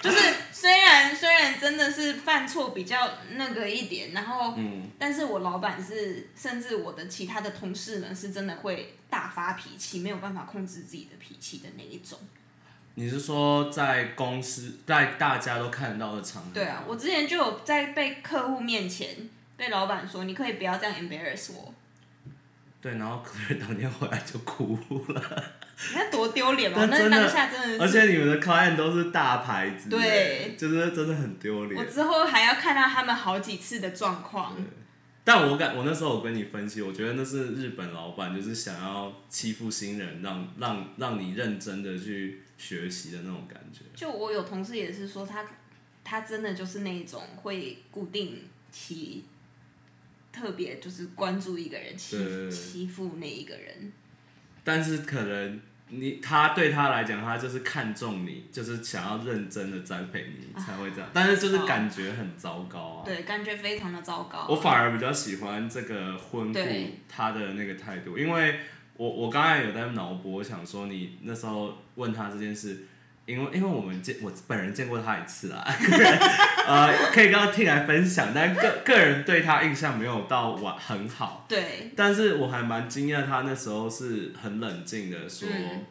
[0.00, 12.18] 就 是虽然虽然真的是犯错比较那个一点，然后嗯，但是我老板是，甚至我的其他的同事们是真的会大发脾气，没有办法控制自己的脾气的那一种。
[12.94, 16.50] 你是说在公司，在大家都看得到的场合？
[16.52, 21.72] 对啊，我之前就有在被客户面前被老板说，你可以不要这样 embarrass 我，
[22.80, 25.44] 对，然后 Claire 当天回来就哭了，
[25.90, 26.86] 你看多丢脸嘛！
[26.86, 31.84] 那当下真的而，且你们的 client 都是大牌子，对，就是真的很丢脸我。
[31.84, 34.56] 之后还要看到他们好几次的状况。
[35.22, 43.80] 但我感我那时候我跟你分析，我觉得那是日本老板就是想要欺负新人，让让让你认真的去学习的那种感觉。
[43.94, 45.44] 就我有同事也是说他，
[46.02, 49.26] 他真的就是那种会固定起
[50.32, 53.92] 特别就是关注一个人，欺欺负那一个人。
[54.62, 63.04] 但是可能你他对他来讲，他就是看中你，就是想要认真的栽培你才会这样，但是就是感觉很糟糕啊。
[63.04, 64.46] 对，感觉非常的糟糕。
[64.48, 68.60] 我反而比较喜欢这个婚顾对他的那个态度，因为
[68.96, 72.84] 我我刚才有在脑补，我想说你那时候问他这件事，
[73.30, 76.18] 因为因为我们见我本人见过他一次啊，个 人
[76.66, 85.48] 呃可以跟他听来分享，但个个人对他印象没有到完很好，对但是我还蛮惊讶他那时候是很冷静的说。
[85.50, 85.84] 嗯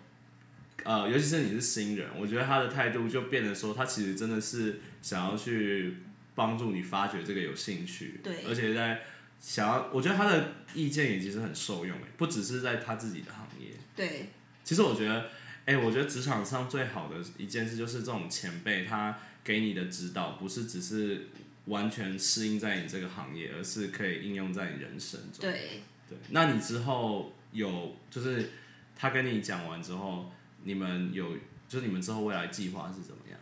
[0.86, 5.98] 呃，尤其是你是新人，我觉得他的态度就变得说，他其实真的是想要去
[6.36, 9.02] 帮助你发掘这个有兴趣，对而且在
[9.42, 13.72] 想要，我觉得他的意见也其实很受用，哎，不只是在他自己的行业。
[13.94, 14.30] 对
[14.64, 15.26] 其实我觉得，
[15.70, 21.28] 哎、我觉得职场上最好的一件事就是这种前辈他给你的指导，不是只是
[21.66, 25.42] 完全适应在你这个行业，而是可以应用在你人生中。
[25.42, 28.50] 对，对，那你之后有就是
[28.96, 30.32] 他跟你讲完之后，
[30.64, 33.40] 你们有就是你们之后未来计划是怎么样？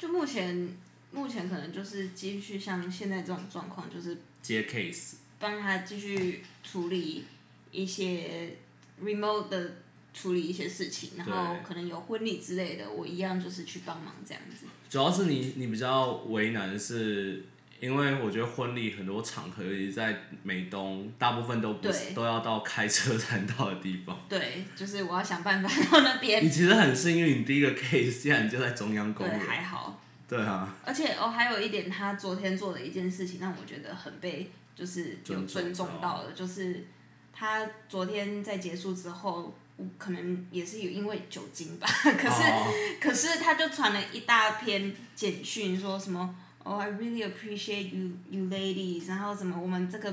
[0.00, 0.76] 就目前
[1.12, 7.24] 目前可能就是继续像现在这种状况，就是接 case 帮他继续处理
[7.70, 8.56] 一些
[9.00, 9.76] remote 的
[10.18, 14.66] 处理一些事情，然后可能有婚礼之类的，我一样就是去帮忙这样子。
[14.90, 17.44] 主要是你你比较为难的是，
[17.78, 24.18] 因为我觉得婚礼很多场合，尤其在美东，大部分都不是都要到开车才能到的地方。
[24.28, 26.44] 对，就是我要想办法到那边。
[26.44, 29.46] 你 其实很幸运，你第一个 case 竟然就在中央公对，园。
[29.46, 30.02] 还好。
[30.28, 36.86] 对啊，而且哦，还有一点，他昨天做的一件事情让我觉得很被就是有尊重到的，就是
[37.32, 39.54] 他昨天在结束之后，我
[39.96, 41.86] 可能也是有因为酒精吧，
[42.18, 42.72] 可是、哦。
[43.00, 50.12] 可是他就传了一大篇简讯，说什么哦、i really appreciate you you ladies，然后什么我们这个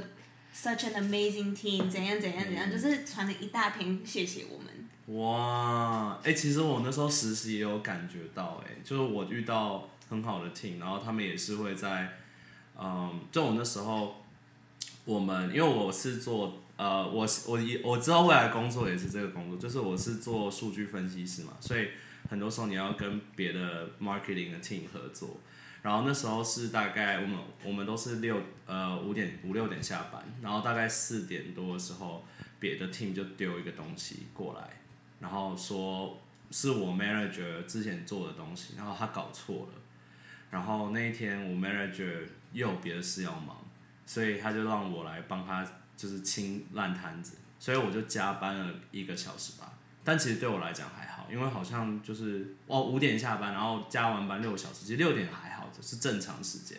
[0.56, 5.19] such an amazing team，怎样怎样怎样，就是传了一大篇谢谢我们。
[5.19, 12.13] 哇，哎、其实我那时候实习也有感觉到、哎，就是我遇到很好的 team，然后他们也是会在，
[12.80, 14.23] 嗯，就我那时候，
[15.04, 21.90] 我们因为我是做，呃，我是我一我知道未来工作也是这个工作，就是我是做数据分析师嘛，所以
[22.30, 25.38] 很多时候你要跟别的 marketing 的 team 合作。
[25.82, 32.26] 然后那时候是大概我们我们都是六呃五点五六点下班，然后大概四点多的时候，
[32.60, 34.82] 别的 team 就丢一个东西过来，
[35.20, 39.74] 然后说是我 manager 之前做的东西，然后他搞错了，
[40.50, 43.56] 然后那一天我 manager 又有别的事要忙，
[44.08, 45.64] 所以他就让我来帮他
[45.96, 49.74] 就是清烂摊子，所以我就加班了一个小时吧。
[50.04, 56.78] 但其实对我来讲还好，因为好像就是哦五点下班，然后加完班六个小时，其实六点还好，就是正常时间。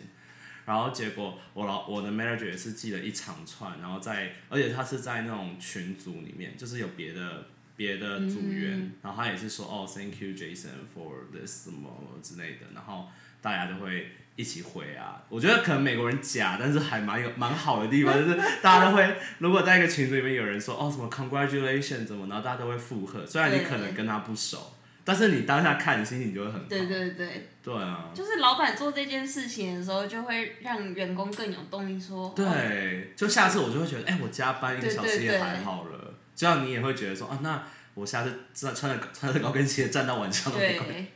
[0.65, 11.89] 然后结果我老我的 manager 也是寄了一长串，然后在而且他是在那种群组里面，就是有别的别的组员，然后他也是说哦 thank you Jason for this 什么
[12.21, 13.07] 之类的，然后
[13.41, 15.21] 大家就会一起回啊。
[15.27, 24.73] 我觉得可能美国人假，但是还蛮有蛮好的地方， 就是大家都会如果在一个群组里面有人说哦什么 congratulations 怎么，然后大家都会附和，虽然你可能跟他不熟，
[25.03, 26.65] 但是你当下看你心情就会很好。
[26.69, 36.13] 对对对，对啊，就是老板做这件事情的时候，就会让员工更有动力说，哦对，就下次我就会觉得，哎、我加班一个小时也还好了。
[36.35, 37.63] 这样你也会觉得说，啊，那
[37.95, 40.93] 我下次穿穿着穿着高跟鞋站到晚上都没关系。
[40.93, 41.07] 对，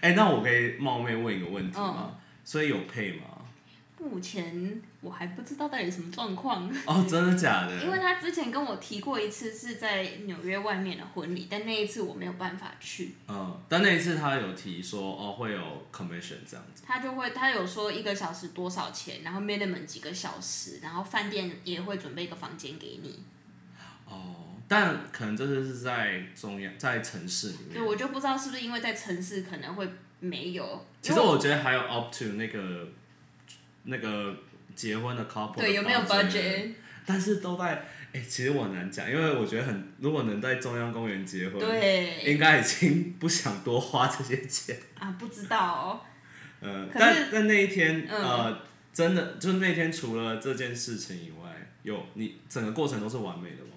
[0.00, 2.06] 哎、那我可以冒昧问一个问题吗？
[2.08, 2.14] 嗯
[2.50, 3.26] 所以有配吗？
[3.96, 7.78] 目前我还不知道到底什么状况，哦，真的假的？
[7.80, 16.82] 因为他之前跟我提过一次是在纽约外面的婚礼，但那一次我没有办法去，嗯，但那一次他有提说，哦，会有 commission 这样子。
[16.84, 23.22] 他就会他有说一个小时多少钱，然后 minimum 几个小时，然后饭店也会准备一个房间给你，
[24.06, 24.34] 哦，
[24.66, 27.74] 但可能这次是在中央，在城市里面。
[27.74, 29.88] 对我就不知道是不是因为在城市可能会
[30.20, 32.88] 没有，其实我觉得还有 up to 那个
[33.84, 34.36] 那个
[34.76, 36.72] 结婚的 couple 对有没有 budget
[37.04, 42.24] 但是都在哎、其实我很难讲，因为我觉得很，如果能在中央公园结婚，对。
[42.24, 44.76] 应该已经不想多花这些钱。
[44.98, 46.00] 啊不知道哦，
[46.60, 48.20] 呃，但但那一天，嗯。
[48.20, 53.70] 呃，真的就是那天除了这件事情以外，有你整个过程都是完美的吗？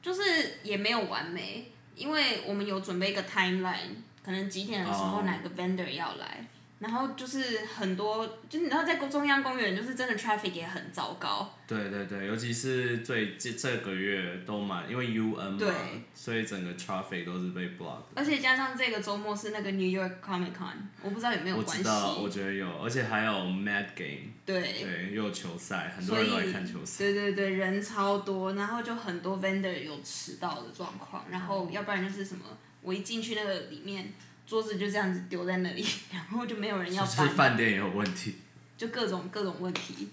[0.00, 0.22] 就是
[0.62, 5.22] 也没有完美，因为我们有准备一个 timeline，可能几点的时候哦。
[5.24, 6.46] 哪个 vendor 要来，
[6.80, 11.54] 然后就是很多，就你知道在中央公园，就是真的 traffic 也很糟糕。
[11.66, 15.72] 对对对，尤其是最这这个月都蛮，因为 UN 嘛对，
[16.12, 18.02] 所以整个 traffic 都是被 block。
[18.14, 21.78] 而且加上这个周末是那个 New York Comic Con，我不知道有没有关系。
[21.78, 27.04] 知道，我觉得有，而且还有 Mad Game，对，对，又有球赛，很多人都来看球赛。
[27.04, 32.44] 对对对，人超多，然后就很多 vendor 有迟到的状况，然后要不然就是什么，
[32.82, 34.12] 我一进去那个里面，
[34.46, 38.36] 桌子就这样子丢在那里， 然后就没有人要就是，饭店也有问题，
[38.76, 40.08] 就各种各种问题，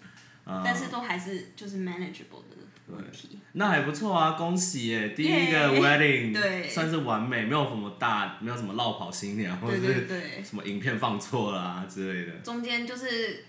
[0.45, 3.39] 啊、但是都还是就是 manageable 的问题。
[3.53, 5.09] 那还不错啊，恭喜耶！
[5.09, 6.69] 第一个 wedding 对。
[6.69, 12.37] 算是完美，没有什么大，没有什么落跑新娘，或者是对，什么影片放错了啊之类的。
[12.39, 13.43] 中间就是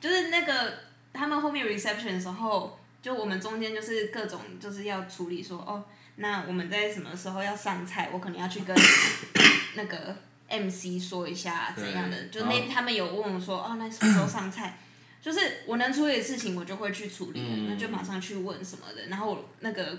[0.00, 0.74] 就是那个
[1.12, 5.84] 他们后面 reception 的时候，就我们中间就是各种就是要处理说哦，
[6.16, 8.76] 那我们在什么时候要上菜，我可能要去跟
[9.74, 10.14] 那个
[10.48, 14.78] MC 说一下怎样的，就那他们有问我说哦，那什么时候上菜？
[15.22, 19.06] 就是我能处理的事情，我就会去处理，嗯那就马上去问什么的。
[19.06, 19.98] 然后我那个，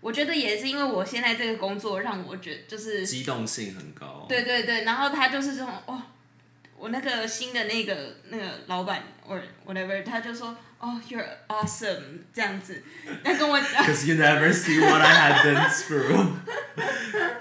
[0.00, 4.26] 我觉得也是因为我现在这个工作让我觉就是机动性很高。
[4.28, 6.02] 对对对，然后他就是这种哦，
[6.78, 12.82] 我那个新的那个那个老板 or whatever，他就说哦、y o u r e awesome 这样子，
[13.24, 16.34] 他跟我讲，Cause you never see what I have been through。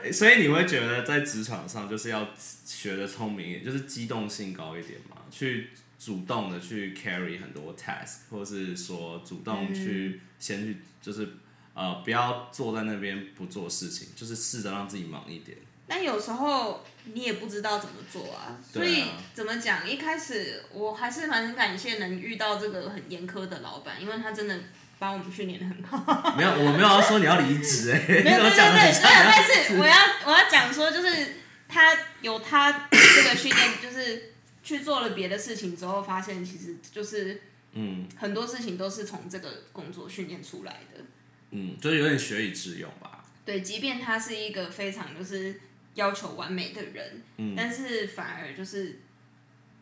[0.13, 2.29] 所以你会觉得在职场上就是要
[2.65, 11.27] 学的聪明一点，就是机动性高一点嘛，去主动的去 carry 很多 task，或是说主动去、先去就是
[11.73, 15.57] 呃不要坐在那边不做事情，就是试着让自己忙一点。
[15.87, 19.87] 但有时候你也不知道怎么做啊，所以怎么讲？
[19.87, 24.57] 一开始我还是蛮感谢能遇到这个很严苛的老板，因为他真的
[24.97, 26.35] 把我们训练的很好。
[26.35, 29.95] 没有，我没有要说你要离职哎， 没有，对 对你怎么讲的对，没有，但是我要
[30.25, 31.35] 我要讲说，就是
[31.67, 37.41] 他有他这个训练，就是去做了别的事情之后，发现其实就是
[37.73, 41.03] 嗯很多事情都是从这个工作训练出来的。
[41.51, 43.23] 嗯，就是有点学以致用吧。
[43.45, 45.61] 对，即便他是一个非常就是
[45.95, 47.53] 要求完美的人，嗯。
[47.57, 48.99] 但是反而就是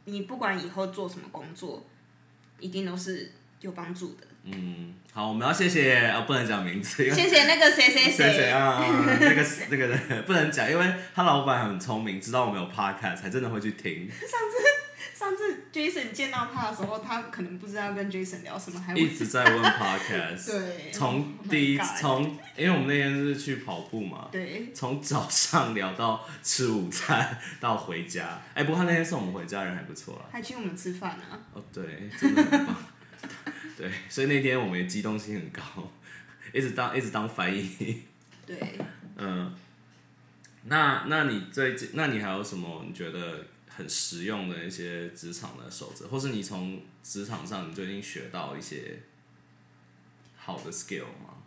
[0.06, 1.86] 你不管以后做什么工作，
[2.60, 4.28] 一定都是有帮助的。
[4.46, 8.12] 嗯，好，我们要谢谢啊，不能讲名字，谢谢那个谁谁。
[8.12, 8.84] 谁谁啊，
[9.22, 14.58] 那个那个人 不能讲，因为他老板很聪明，知道我们有 podcast，才真的会去听，上次
[15.72, 20.52] Jason 见到他的时候，他可能不知道跟 Jason 聊什么，还一直在问 podcast。
[20.52, 22.24] 对，从 Oh 第一从，
[22.56, 28.42] 因为我们那天是去跑步嘛，对从早上聊到吃午餐到回家。
[28.54, 30.26] 哎、不过他那天送我们回家，人还不错啊。
[30.32, 31.40] 还请我们吃饭啊。
[31.54, 32.76] 哦，对，真的很棒。
[33.78, 35.62] 对，所以那天我们也机动性很高，
[36.54, 38.04] 一直当一直当翻译。
[38.46, 38.58] 对，
[39.16, 39.54] 嗯，
[40.66, 43.46] 那那你最近，那你还有什么你觉得
[43.76, 49.00] 很实用的一些职场的守则，或是你从职场上你最近学到一些
[50.38, 51.42] 好的 skill 吗？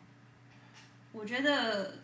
[1.13, 1.99] 我觉得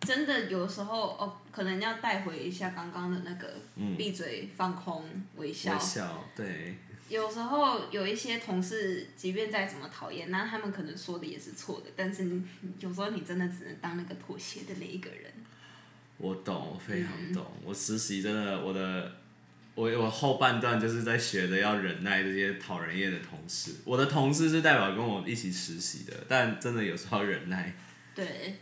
[0.00, 5.04] 真的有时候哦，可能要带回一下刚刚的那个嗯闭嘴、放空、
[5.36, 5.72] 微笑。
[5.74, 6.76] 微笑，对，
[7.08, 12.44] 有时候有一些同事，即便再怎么讨厌，那他们可能说的也是错的，但是你
[12.80, 15.32] 有时候你真的只能当那个妥协的那一个人。
[16.18, 17.46] 我懂，我非嗯常懂。
[17.64, 19.10] 我实习真的，我的
[19.74, 23.72] 我我后半段就是在学着要忍耐这些讨人厌的同事。
[23.84, 27.74] 我的同事是代表跟我一起实习的，但真的有时候要忍耐。
[28.14, 28.56] 对，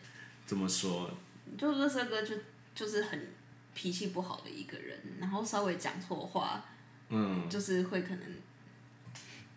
[0.44, 1.10] 怎么说？
[1.56, 2.34] 就乐色哥就
[2.74, 3.28] 就是很
[3.74, 6.62] 脾气不好的一个人，然后稍微讲错话，
[7.08, 8.22] 嗯，就是会可能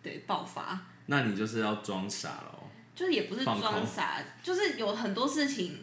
[0.02, 0.80] 对爆发。
[1.06, 2.70] 那你就是要装傻咯。
[2.94, 5.78] 就是也不是装傻，就是有很多事情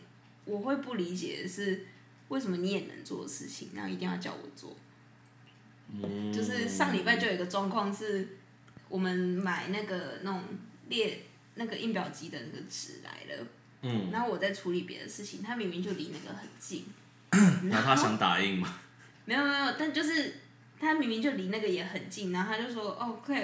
[0.46, 1.86] 我会不理解是，
[2.30, 4.76] 为什么你也能做的事情，然后一定要叫我做？
[5.90, 8.38] 嗯，就是上礼拜就有一个状况是，
[8.90, 10.42] 我们买那个那种
[10.90, 11.24] 列
[11.56, 13.48] 那个印表机的那个纸来了，
[13.84, 16.86] 嗯，然后我在处理别的事情，他明明就离那个很近，
[17.72, 18.78] 然后他想打印吗，
[19.24, 20.36] 没有没有，但就是
[20.80, 23.44] 他明明就离那个也很近，然后他就说哦可以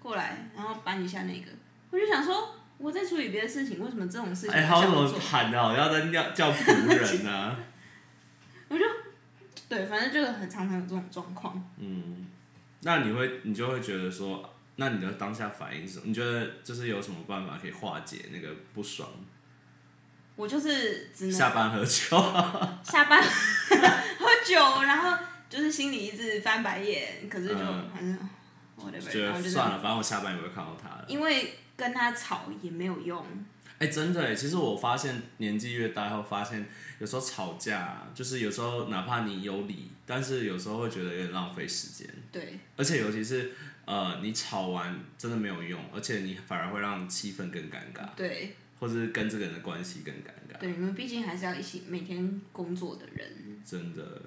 [0.00, 1.50] 过来，然后搬一下那个，
[1.90, 5.08] 我就想说我在处理别的事情，为什么这种事情哎、他怎么？
[5.20, 7.56] 喊的好像在叫叫仆人呢、
[9.68, 11.62] 对，反正就是很常常有这种状况。
[11.78, 12.26] 嗯，
[12.82, 16.04] 那你会你就会觉得说，那你的当下反应是什么？
[16.06, 19.08] 你觉得就是有什么办法可以化解那个不爽？
[20.36, 22.16] 我就是只能下班喝酒，
[22.84, 25.16] 下班喝酒，然后
[25.48, 27.90] 就是心里一直翻白眼，可是就嗯
[28.76, 31.04] 反正就得算了，反正我下班也不会看到他了。
[31.08, 33.24] 因为跟他吵也没有用。
[33.78, 36.64] 哎、真的哎，其实我发现年纪越大后，发现
[36.98, 43.52] 有时候吵架啊、就是有时候哪怕你有理，但是有时候会觉得有点浪费时间，对而且尤其是
[43.84, 53.60] 呃，你吵完真的没有用，而且你反而会让气氛更尴尬，对或者是跟这个人的关系更尴尬，对，你们毕竟还是要一起每天工作的人。
[53.64, 54.22] 真的。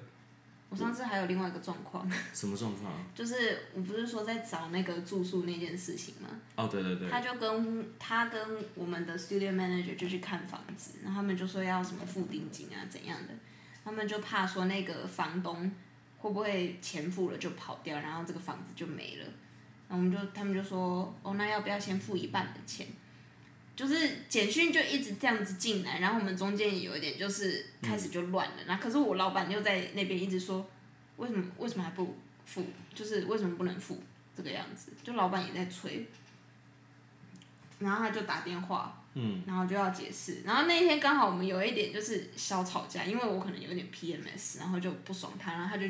[0.70, 2.92] 我上次还有另外一个状况， 什么状况？
[3.14, 6.28] 就是我不是说在找那个住宿那件事情吗？
[6.56, 8.40] 哦，对对对，他就跟他跟
[8.74, 13.32] 我们的 studio manager 就去看房子，然后他们就说要什么付定金啊怎样的，
[13.84, 15.70] 他们就怕说那个房东
[16.18, 19.24] 会不会钱付了就跑掉，然后这个房子就没了。
[19.88, 22.86] 然后我们就他们就说哦，那要不要先付一半的钱？
[23.78, 30.68] 就是简讯就一直这样子进来，然后我们中间也有一点就是开始就乱了，然后可是我老板又在那边一直说，
[31.16, 32.66] 为什么为什么还不付？
[32.92, 34.02] 就是为什么不能付
[34.36, 34.90] 这个样子？
[35.04, 36.08] 就老板也在催，
[37.78, 45.88] 然后他就打电话，嗯，然后就要解释，然后那一天刚好我们有一点就是小吵架，因为我可能有点 PMS，然后就不爽他，然后他就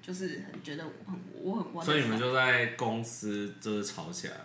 [0.00, 0.84] 就是很觉得
[1.42, 4.44] 我很我很所以你们就在公司就是吵起来吗？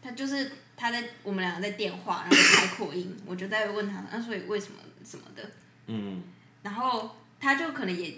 [0.00, 5.50] 他就是他在我们两个在电话，然后就开扩音，我就在问他，那、所以为什么什么的，
[5.86, 6.22] 嗯，
[6.62, 8.16] 然后他就可能也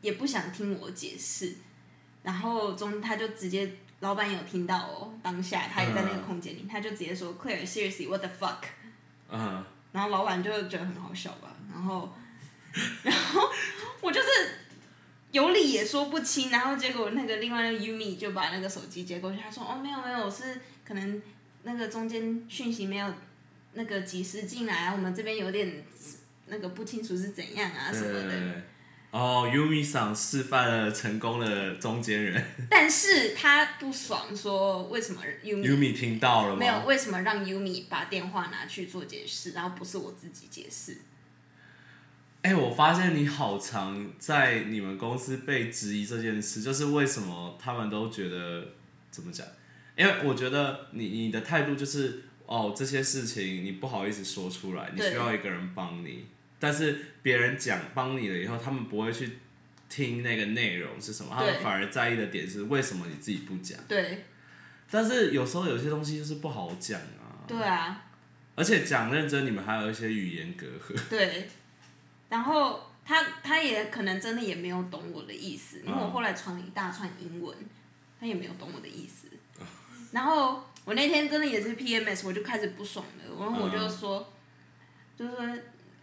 [0.00, 1.54] 也不想听我解释，
[2.24, 3.70] 然后中他就直接
[4.00, 8.58] 老板有听到哦，当下他也在那个空间里，他就直接说 Claire seriously what the fuck，
[9.30, 12.12] 嗯，然后老板就觉得很好笑吧，然后
[13.04, 13.48] 然后
[14.00, 14.26] 我就是
[15.30, 21.22] 有理也说不清，然后结果那个另外那个 Yumi 就把那个手机接过去，他说哦没有没有，我是可能
[21.66, 23.12] 那个中间讯息没有
[23.72, 25.84] 那个及时进来啊，我们这边有点
[26.46, 28.62] 那个不清楚是怎样啊什么的。
[29.10, 36.58] 哦，Yumi 桑示范了成功的中间人但是他不爽，说为什么 Yumi，Yumi 听到了吗？
[36.60, 40.98] 没有为什么让 Yumi 把电话拿去做解释，然后不是我自己解释？
[42.42, 48.68] 哎、我发现你好常在你们公司被质疑这件事，就是为什么他们都觉得
[49.10, 49.44] 怎么讲？
[49.96, 56.26] 因为我觉得你你的态度就是哦，这些事情你不好意思说出来，你需要一个人帮你，
[56.58, 59.38] 但是别人讲帮你了以后，他们不会去
[59.88, 63.78] 听那个内容是什么，他们反而在意的点是为什么你自己不讲。
[63.88, 64.24] 对。
[64.88, 68.04] 但是有时候有些东西就是不好讲啊，对啊，
[68.54, 70.96] 而且讲认真，你们还有一些语言隔阂。
[71.10, 71.48] 对，
[72.28, 77.56] 然后他他也可能真的也没有懂我的意思，因为我后来传了一大串英文，
[78.20, 79.26] 他也没有懂我的意思。
[80.12, 84.32] 然后我那天真的也是 PMS，我就开始不爽了，然后我就说，
[85.18, 85.46] 就是说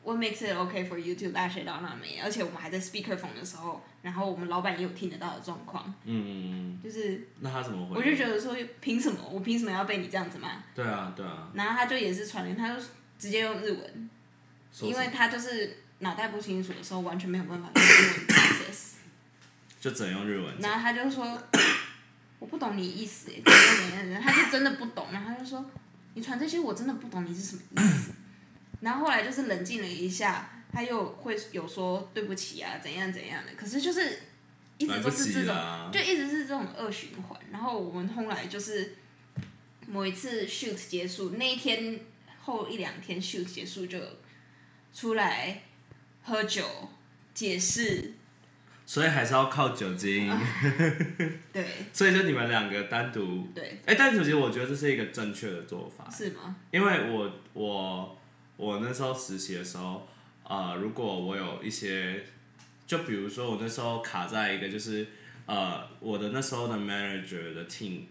[0.03, 2.21] What makes it okay for you to lash it on me？
[2.21, 7.95] 而且我们还在 speakerphone 的时候，然后我们老板也有听得到的状况，嗯嗯嗯，就是那他怎么回？
[7.95, 10.61] 我就觉得说，凭什么我凭什么要被你这样子骂？
[10.75, 12.81] 对啊对啊，然后他就也是传了，他就
[13.17, 14.09] 直接用日文，
[14.81, 18.95] 因为他就是脑袋不清楚的时候，完全没有办法用英文 process。
[19.79, 20.53] 就只能用日文。
[20.59, 21.41] 然后他就说
[22.43, 25.65] ：“我不懂你意思耶，怎样怎样怎样。”他就真的不懂，然后他就说
[26.13, 28.11] ：“你传这些我真的不懂你是什么意思。”
[28.81, 33.53] 然后后来就是冷静了一下，他又会有说对不起啊，怎样怎样的。
[33.55, 34.19] 可是就是
[34.77, 35.55] 一直都是这种，
[35.89, 37.39] 就一直是这种恶循环。
[37.49, 38.97] 然后我们后来就是
[39.87, 41.97] 某一次 shoot 结束那一天
[42.41, 43.97] 后一两天 shoot 结束就
[44.93, 45.61] 出来
[46.23, 46.89] 喝酒
[47.33, 48.15] 解释，
[48.93, 50.31] 所以还是要靠酒精。
[51.51, 56.55] 对所以就你们两个单独，对，哎、但其实我觉得这是一个正确的做法，是吗？
[56.69, 58.15] 因为我我
[58.55, 60.07] 我那时候实习的时候，
[60.43, 62.23] 呃，如果我有一些，
[62.85, 65.07] 就比如说我那时候卡在一个就是
[65.47, 68.01] 呃，我的那时候的 manager 的 team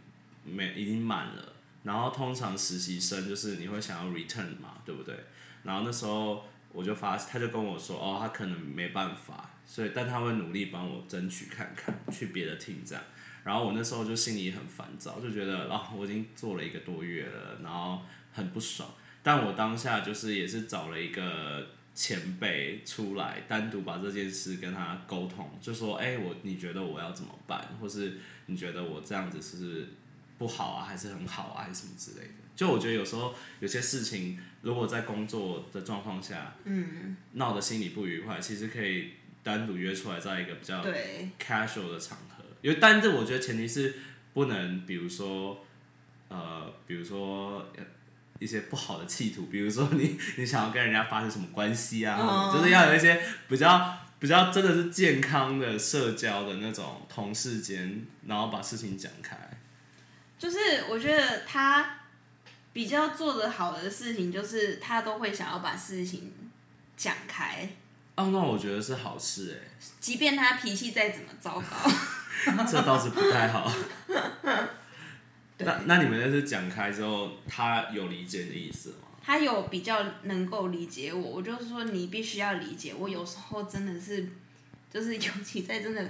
[0.44, 1.52] 没已经满了，
[1.84, 5.14] 然后通常实习生就是你会想要 return 嘛，对不对？
[5.62, 13.02] 然后那时候我就发，他就跟我说，哦，他可能没办法，所以但他会努力帮我争取看看，去别的厅这样。
[13.42, 18.02] 然后我那时候就心里很烦躁，就觉得啊、我已经做了一个多月了，然后
[18.34, 18.86] 很不爽。
[19.22, 29.88] 但我当下就是也是找了一个前辈出来，单独把这件事跟他沟通，就说，哎、我你觉得我要怎么办，或是你觉得我这样子是
[30.36, 32.34] 不好啊，还是很好啊，还是什么之类的。
[32.54, 39.12] 就我觉得有时候有些事情，如果在工作的状况下，嗯，闹得心里不愉快，其实可以
[39.42, 41.28] 单独约出来，在一个比较对。
[41.38, 43.94] casual 的场合，因为但是我觉得前提是
[44.34, 45.64] 不能，比如说
[46.28, 47.84] 呃，比如说呃
[48.38, 59.36] 一些不好的企图，比如说你 你想要跟人家发生什么关系啊，哦就是要有一些比较比较真的是健康的社交的那种同事间，然后把事情讲开。
[60.38, 62.00] 就是我觉得他
[62.72, 66.32] 比较做的好的事情，就是他都会想要把事情
[66.96, 67.68] 讲开，
[68.16, 69.68] 哦，那我觉得是好事哎，
[70.00, 71.90] 即便他脾气再怎么糟糕。
[72.70, 73.72] 这倒是不太好。
[75.58, 78.96] 那那你们那次讲开之后，他有理解你的意思吗？
[79.24, 83.08] 他有比较能够理解我，我就是说你必须要理解我。
[83.08, 84.28] 有时候真的是，
[84.92, 86.04] 就是 尤其在真的，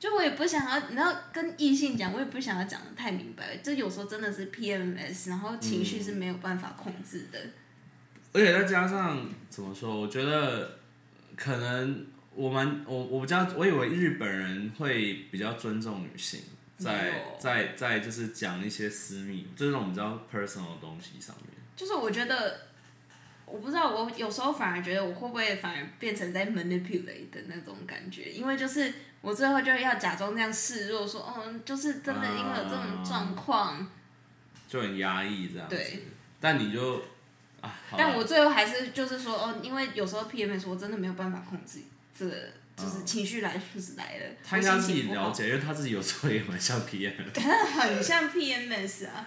[0.00, 3.58] 就我也不想要，你要跟异性讲，我也不想要讲的太明白。
[3.58, 7.38] 就有时候真的是 PMS，然后情绪是没有办法控制的。
[8.32, 9.94] 而且再加上怎么说？
[10.00, 10.75] 我觉得
[11.36, 16.40] 可能我们我我比较我以为日本人会比较尊重女性，
[16.76, 21.46] 在在在就是讲一些私密，就是那种比较 personal 的东西上面。
[21.76, 22.60] 就是我觉得，
[23.44, 33.86] 我不知道，我有时候反而觉得我会不会反而变成在 manipulate 的那种感觉，因为就是我最后就要假装这样示弱，说哦，就是真的因为有这种状况，
[34.66, 35.76] 就很压抑这样子。
[35.76, 36.04] 对。
[36.40, 37.02] 但你就
[37.96, 41.80] 但我最后还是就是说哦，因为有时候 PMS 我真的没有办法控制
[42.18, 42.34] 这个，
[42.76, 47.32] 就是情绪来就是来了，他应该自己了解，因为他自己有时候也蛮像 PMS，。
[47.34, 49.26] 他很像 PMS 啊。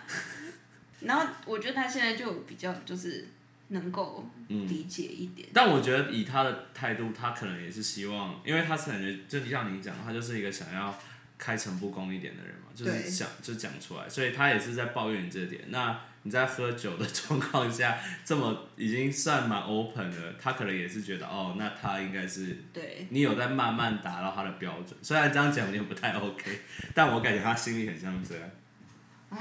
[1.01, 3.25] 然后我觉得他现在就比较就是
[3.69, 10.99] 能够理解一点，但我觉得以他的态度，他可能也是希望，因为他是感觉就像你讲，他就是一个想要
[11.37, 15.61] 开诚布公一点的人嘛，就是想就讲出来，所以他也是在抱怨这点。
[15.69, 24.97] 那你在喝酒的状况下， 这么已经算蛮 open 的，他可能也是觉得哦，那他应该是对你有在慢慢达到他的标准。
[25.01, 26.59] 虽然这样讲有点不太 OK，
[26.93, 28.49] 但我感觉他心里很像这样。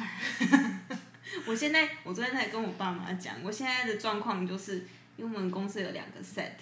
[1.46, 6.52] 我现在我昨天才跟我爸妈讲，我现在的状况就是，因为我们公司有两个 set，、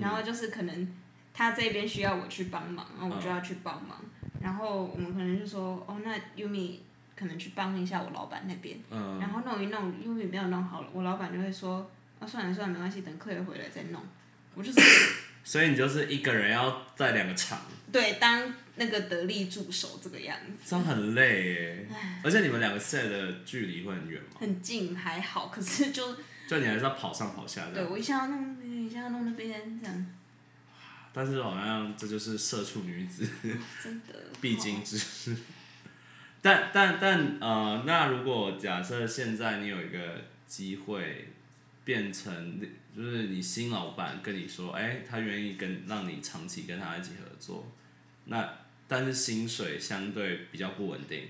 [0.00, 0.94] 然后就是可能
[1.32, 3.98] 他这边需要我去帮忙，然后我就要去帮忙，
[4.40, 6.78] 然后我们可能就说，哦，那 Yumi
[7.22, 14.02] 可能去帮一下我老板那边，嗯，然后弄一弄，Yumi 没有弄好了，我老板就会说，啊，算了算了，没关系，等客人回来再弄。
[14.54, 14.80] 我就是
[15.44, 17.60] 所以你就是一个人要在两个场，
[17.92, 21.88] 对当那个得力助手这个样子，这样很累耶。
[22.24, 24.36] 而且你们两个 set 的距离会很远吗？
[24.40, 26.16] 很近还好，可是就
[26.48, 27.74] 就你还是要跑上跑下的。
[27.74, 30.06] 对我一下要弄那边，一下要弄那边，这样
[31.14, 33.28] 但是好像这就是社畜女子
[33.82, 35.36] 真的 必经之事。
[36.42, 41.28] 但但但呃，那如果假设现在你有一个机会
[41.84, 42.60] 变成，
[42.94, 47.70] 就是你新老板跟你说，哎、他愿意跟让你长期跟他一起合作，
[48.24, 51.28] 那但是薪水相对比较不稳定，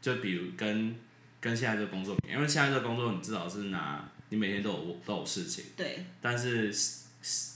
[0.00, 0.94] 就比如跟
[1.40, 5.64] 跟现在这个工作比，因为现在这个工作你至少是拿你每天都有都有事情。
[5.74, 6.04] 对。
[6.20, 6.66] 但是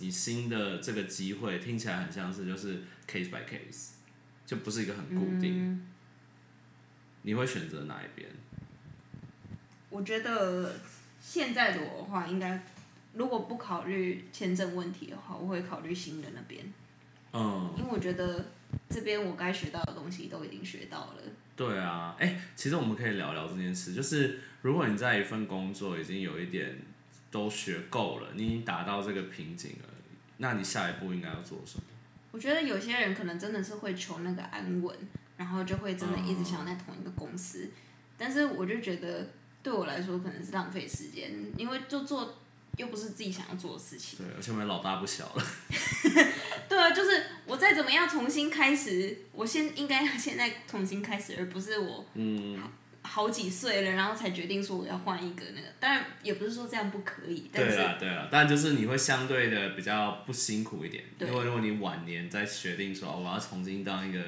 [0.01, 3.91] 你新的这个机会听起来很像是就是 case by case，
[4.47, 5.87] 就不是一个很固定。
[7.23, 8.29] 你会选择哪一边？
[9.91, 10.77] 我觉得
[11.21, 12.63] 现在的我的话，应该
[13.15, 16.65] 如果不考虑签证问题的话，我会考虑新的那边，
[17.33, 18.47] 嗯，因为我觉得
[18.89, 21.23] 这边我该学到的东西都已经学到了。
[21.55, 26.79] 对啊，哎、其实我们可以聊聊这件事，就是如果你在一份工作已经有一点
[27.31, 29.89] 都学够了，你已经达到这个瓶颈了，
[30.39, 31.85] 那你下一步应该要做什么？
[32.31, 34.97] 我觉得有些人可能真的是会求那个安稳，
[35.43, 37.69] 然后就会真的一直想要在同一个公司，
[38.17, 39.29] 但是我就觉得
[39.61, 42.39] 对我来说可能是浪费时间，因为就做
[42.77, 44.21] 又不是自己想要做的事情。
[44.21, 45.45] 对，而且我们老大不小了。
[46.69, 52.59] 对啊，就是我再怎么样重新开始，我先应该要现在重新开始，而不是我嗯，
[53.03, 55.67] 好几岁了，然后才决定说我要换一个那个。
[55.81, 64.21] 当然也不是说这样不可以，但是对啊，对啊，但就是你会相对的比较不辛苦一点，因为如果你晚年再决定说、哦我要重新当一个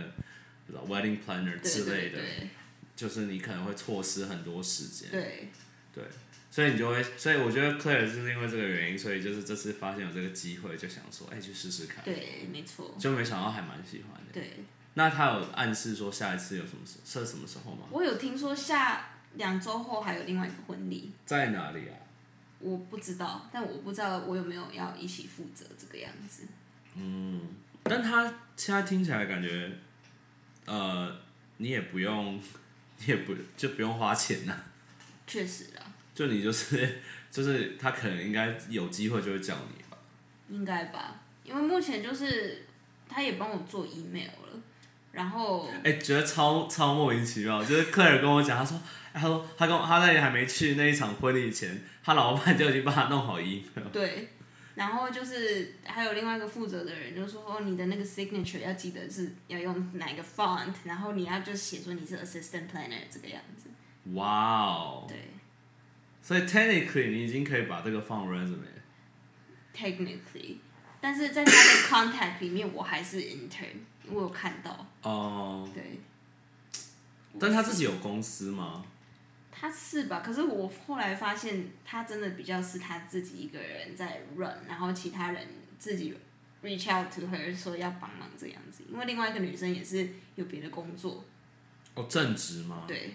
[0.73, 2.49] wedding planner 之类的，对
[2.97, 5.11] 就是你可能会错失很多时间。
[5.11, 5.49] 对
[5.93, 6.05] 对，
[6.51, 14.33] 所以你就会，所以我觉得 Claire 是因为这个原因，所以就是这次发现有这个机会，就想说，哎、去试试看，对对，没错，就没想到还蛮喜欢的。
[14.33, 14.65] 对。
[14.97, 17.87] 那他有暗示说下一次有什么时是什么时候吗？
[17.91, 21.99] 我有听说下两周后还有另外一个婚礼，在哪里啊？
[22.61, 26.45] 我不知道，但我不知道我有没有要一起负责这个样子。
[26.95, 27.41] 嗯
[27.83, 29.71] 但他现在听起来感觉，
[30.67, 31.17] 呃，
[31.59, 32.35] 你也不用，
[32.99, 34.57] 你也不就不用花钱呐、
[35.27, 35.83] 确实啊，
[36.15, 37.01] 就你就是
[37.31, 39.99] 就是他可能应该有机会就会叫你吧。
[40.49, 42.65] 应该吧，因为目前就是
[43.09, 44.61] 他也帮我做 email 了，
[45.13, 47.63] 然后哎、觉得超超莫名其妙。
[47.65, 48.77] 就是克尔跟我讲，他说，
[49.13, 53.89] 哎他说他跟我他在还没去那一场婚礼前，他老板就已经帮他弄好 email。
[53.93, 54.29] 对，
[54.75, 63.69] 然后就是还有另外一个负责的人就说，哦，你的那个 signature 要记得是要用哪一个 font，然后你要就写说你是 assistant planner 这个样子。
[64.15, 65.17] 哇哦，对，
[66.21, 68.67] 所以 technically 你已经可以把这个放 resume。
[69.75, 70.57] technically，
[71.01, 73.77] 但是在他的 contact 里面，我还是 intern，
[74.09, 76.01] 我有看到，哦、对，
[77.39, 78.85] 但他自己有公司吗？
[79.65, 80.21] 他是吧？
[80.21, 85.49] 可是我后来发现，他真的比较是他自己一个人在 run，然后其他人
[85.79, 86.15] 自己
[86.63, 91.25] reach out to her 说要帮忙这样子，因为另外一个女生也是有别的工作，
[91.95, 92.85] 哦，正职吗？
[92.87, 93.15] 对，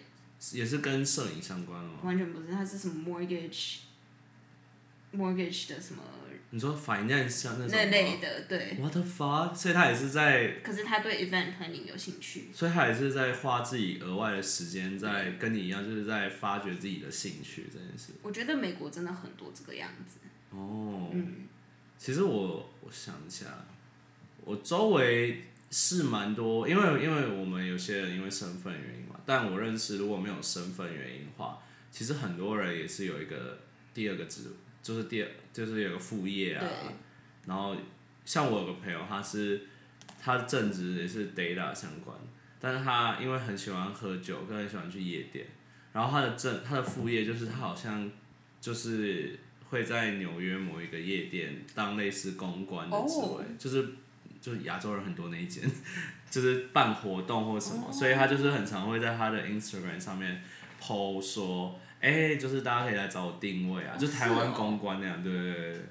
[0.52, 2.00] 也是跟摄影相关的吗？
[2.02, 3.82] 完全不是，他是什么 mortgage
[5.16, 6.04] mortgage 的什么
[6.52, 8.76] 你说 finance 像那种那吗类的，对。
[8.80, 9.54] What the fuck？
[9.54, 18.14] 所以他也是在，可是他对 event planning 有兴趣，所以他也是在花自己额外的时间，在跟你一样，就是在发掘自己的兴趣这件事。
[18.24, 20.18] 我觉得美国真的很多这个样子。
[20.50, 21.48] 哦，嗯
[22.00, 23.46] 其实我我想一下，
[24.44, 33.60] 我周围是蛮多，因为因为我们有些人因为身份原因嘛，但我认识如果没有身份原因的话，其实很多人也是有一个
[33.94, 34.46] 第二个职，
[34.82, 36.96] 就是第二就是有个副业啊对，
[37.46, 37.76] 然后
[38.26, 39.62] 像我有个朋友，他是
[40.22, 42.16] 他正职也是 data 相关，
[42.60, 45.46] 但是他因为很喜欢喝酒，更很喜欢去夜店，
[45.94, 48.10] 然后他的正他的副业就是他好像
[48.62, 53.46] 就是会在纽约某一个夜店当类似公关的职位哦。
[53.58, 53.90] 就是
[54.42, 55.64] 就是亚洲人很多那一间，
[56.30, 60.42] 就是办活动或什么，所以他就是很常会在他的 Instagram 上面
[60.82, 65.82] PO 说，哎、就是大家可以来找我定位啊，哦就台湾公关那样，对对对对。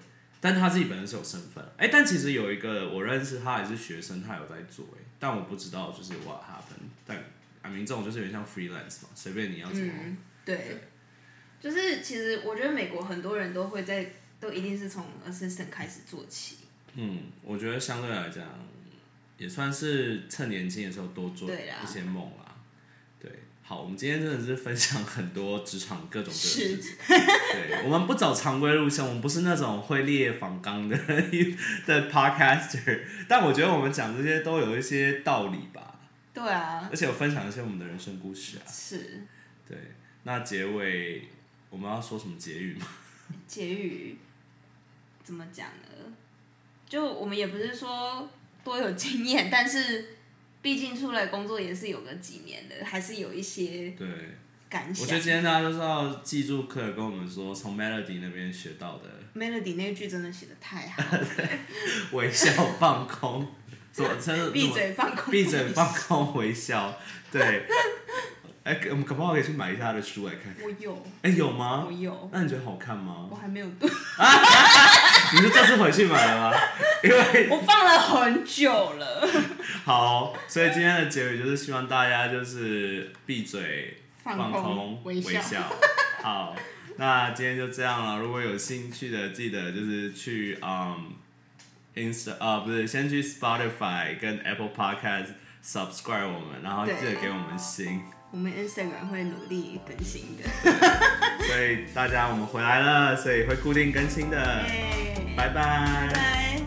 [0.40, 7.16] 但他自己本身是有身份，哎、但其实有一个我认识他也是学生，他有在做，哎，但我不知道就是 what happened，但
[7.62, 10.78] I mean 这种就是有点像 freelance 嘛，随便你要怎么，嗯，对，
[11.60, 16.58] 就是其实我觉得美国很多人都会在，都一定是从 assistant 开始做起。
[16.94, 18.44] 嗯，我觉得相对来讲
[19.36, 22.37] 也算是趁年轻的时候多做一些梦啦。
[23.20, 23.30] 对，
[23.62, 26.96] 好，我们今天真的是分享很多职场各种各种事情。
[27.06, 30.96] 对，我们不走常规路线，我们不是那种会列访纲的
[31.86, 36.00] 的 podcaster，但我觉得我们讲这些都有一些道理吧，
[36.32, 38.62] 对啊，而且有分享一些我们的人生故事啊。
[38.70, 39.26] 是
[39.68, 39.76] 对，
[40.22, 41.28] 那结尾
[41.70, 42.86] 我们要说什么结语吗？
[43.46, 44.16] 结语
[45.22, 46.14] 怎么讲呢？
[46.88, 48.26] 就我们也不是说
[48.64, 50.16] 多有经验，但是
[50.60, 54.06] 毕竟出来工作也是有个几年的，还是有一些对，
[54.68, 55.20] 感想我觉得。
[55.20, 59.04] 今天大家都是要记住可尔跟我们说从 Melody 那边学到的
[59.38, 61.28] Melody 那句真的写的太好了，
[62.12, 63.46] 微笑放空，
[63.92, 64.16] 怎么？
[64.20, 66.98] 真的闭嘴放空，闭嘴放空微笑，
[67.30, 67.66] 对。
[68.68, 70.54] 哎、我们可不可以去买一下他的书来看？
[70.62, 71.92] 我有，哎、有吗我？
[71.92, 73.34] 有，那你觉得好看吗我？
[73.34, 73.86] 还没有读，
[75.34, 76.58] 你是这次回去买了吗？
[77.02, 79.26] 因为我放了很久了。
[79.84, 85.62] 好，所以今天的结尾就是希望大家就是闭嘴放空空微笑笑。
[86.22, 86.54] 好，
[86.96, 88.18] 那今天就这样了。
[88.18, 91.12] 如果有兴趣的，记得就是去嗯
[91.94, 95.28] Insta 啊，不是，先去 Spotify 跟 Apple Podcast
[95.64, 98.02] subscribe 我们，然后记得给我们星。
[98.30, 100.44] 我们 Instagram 会努力更新的。
[101.46, 104.36] 所以大家我们回来了，所以会固定更新的。
[105.36, 106.10] 拜拜拜。
[106.12, 106.57] 拜。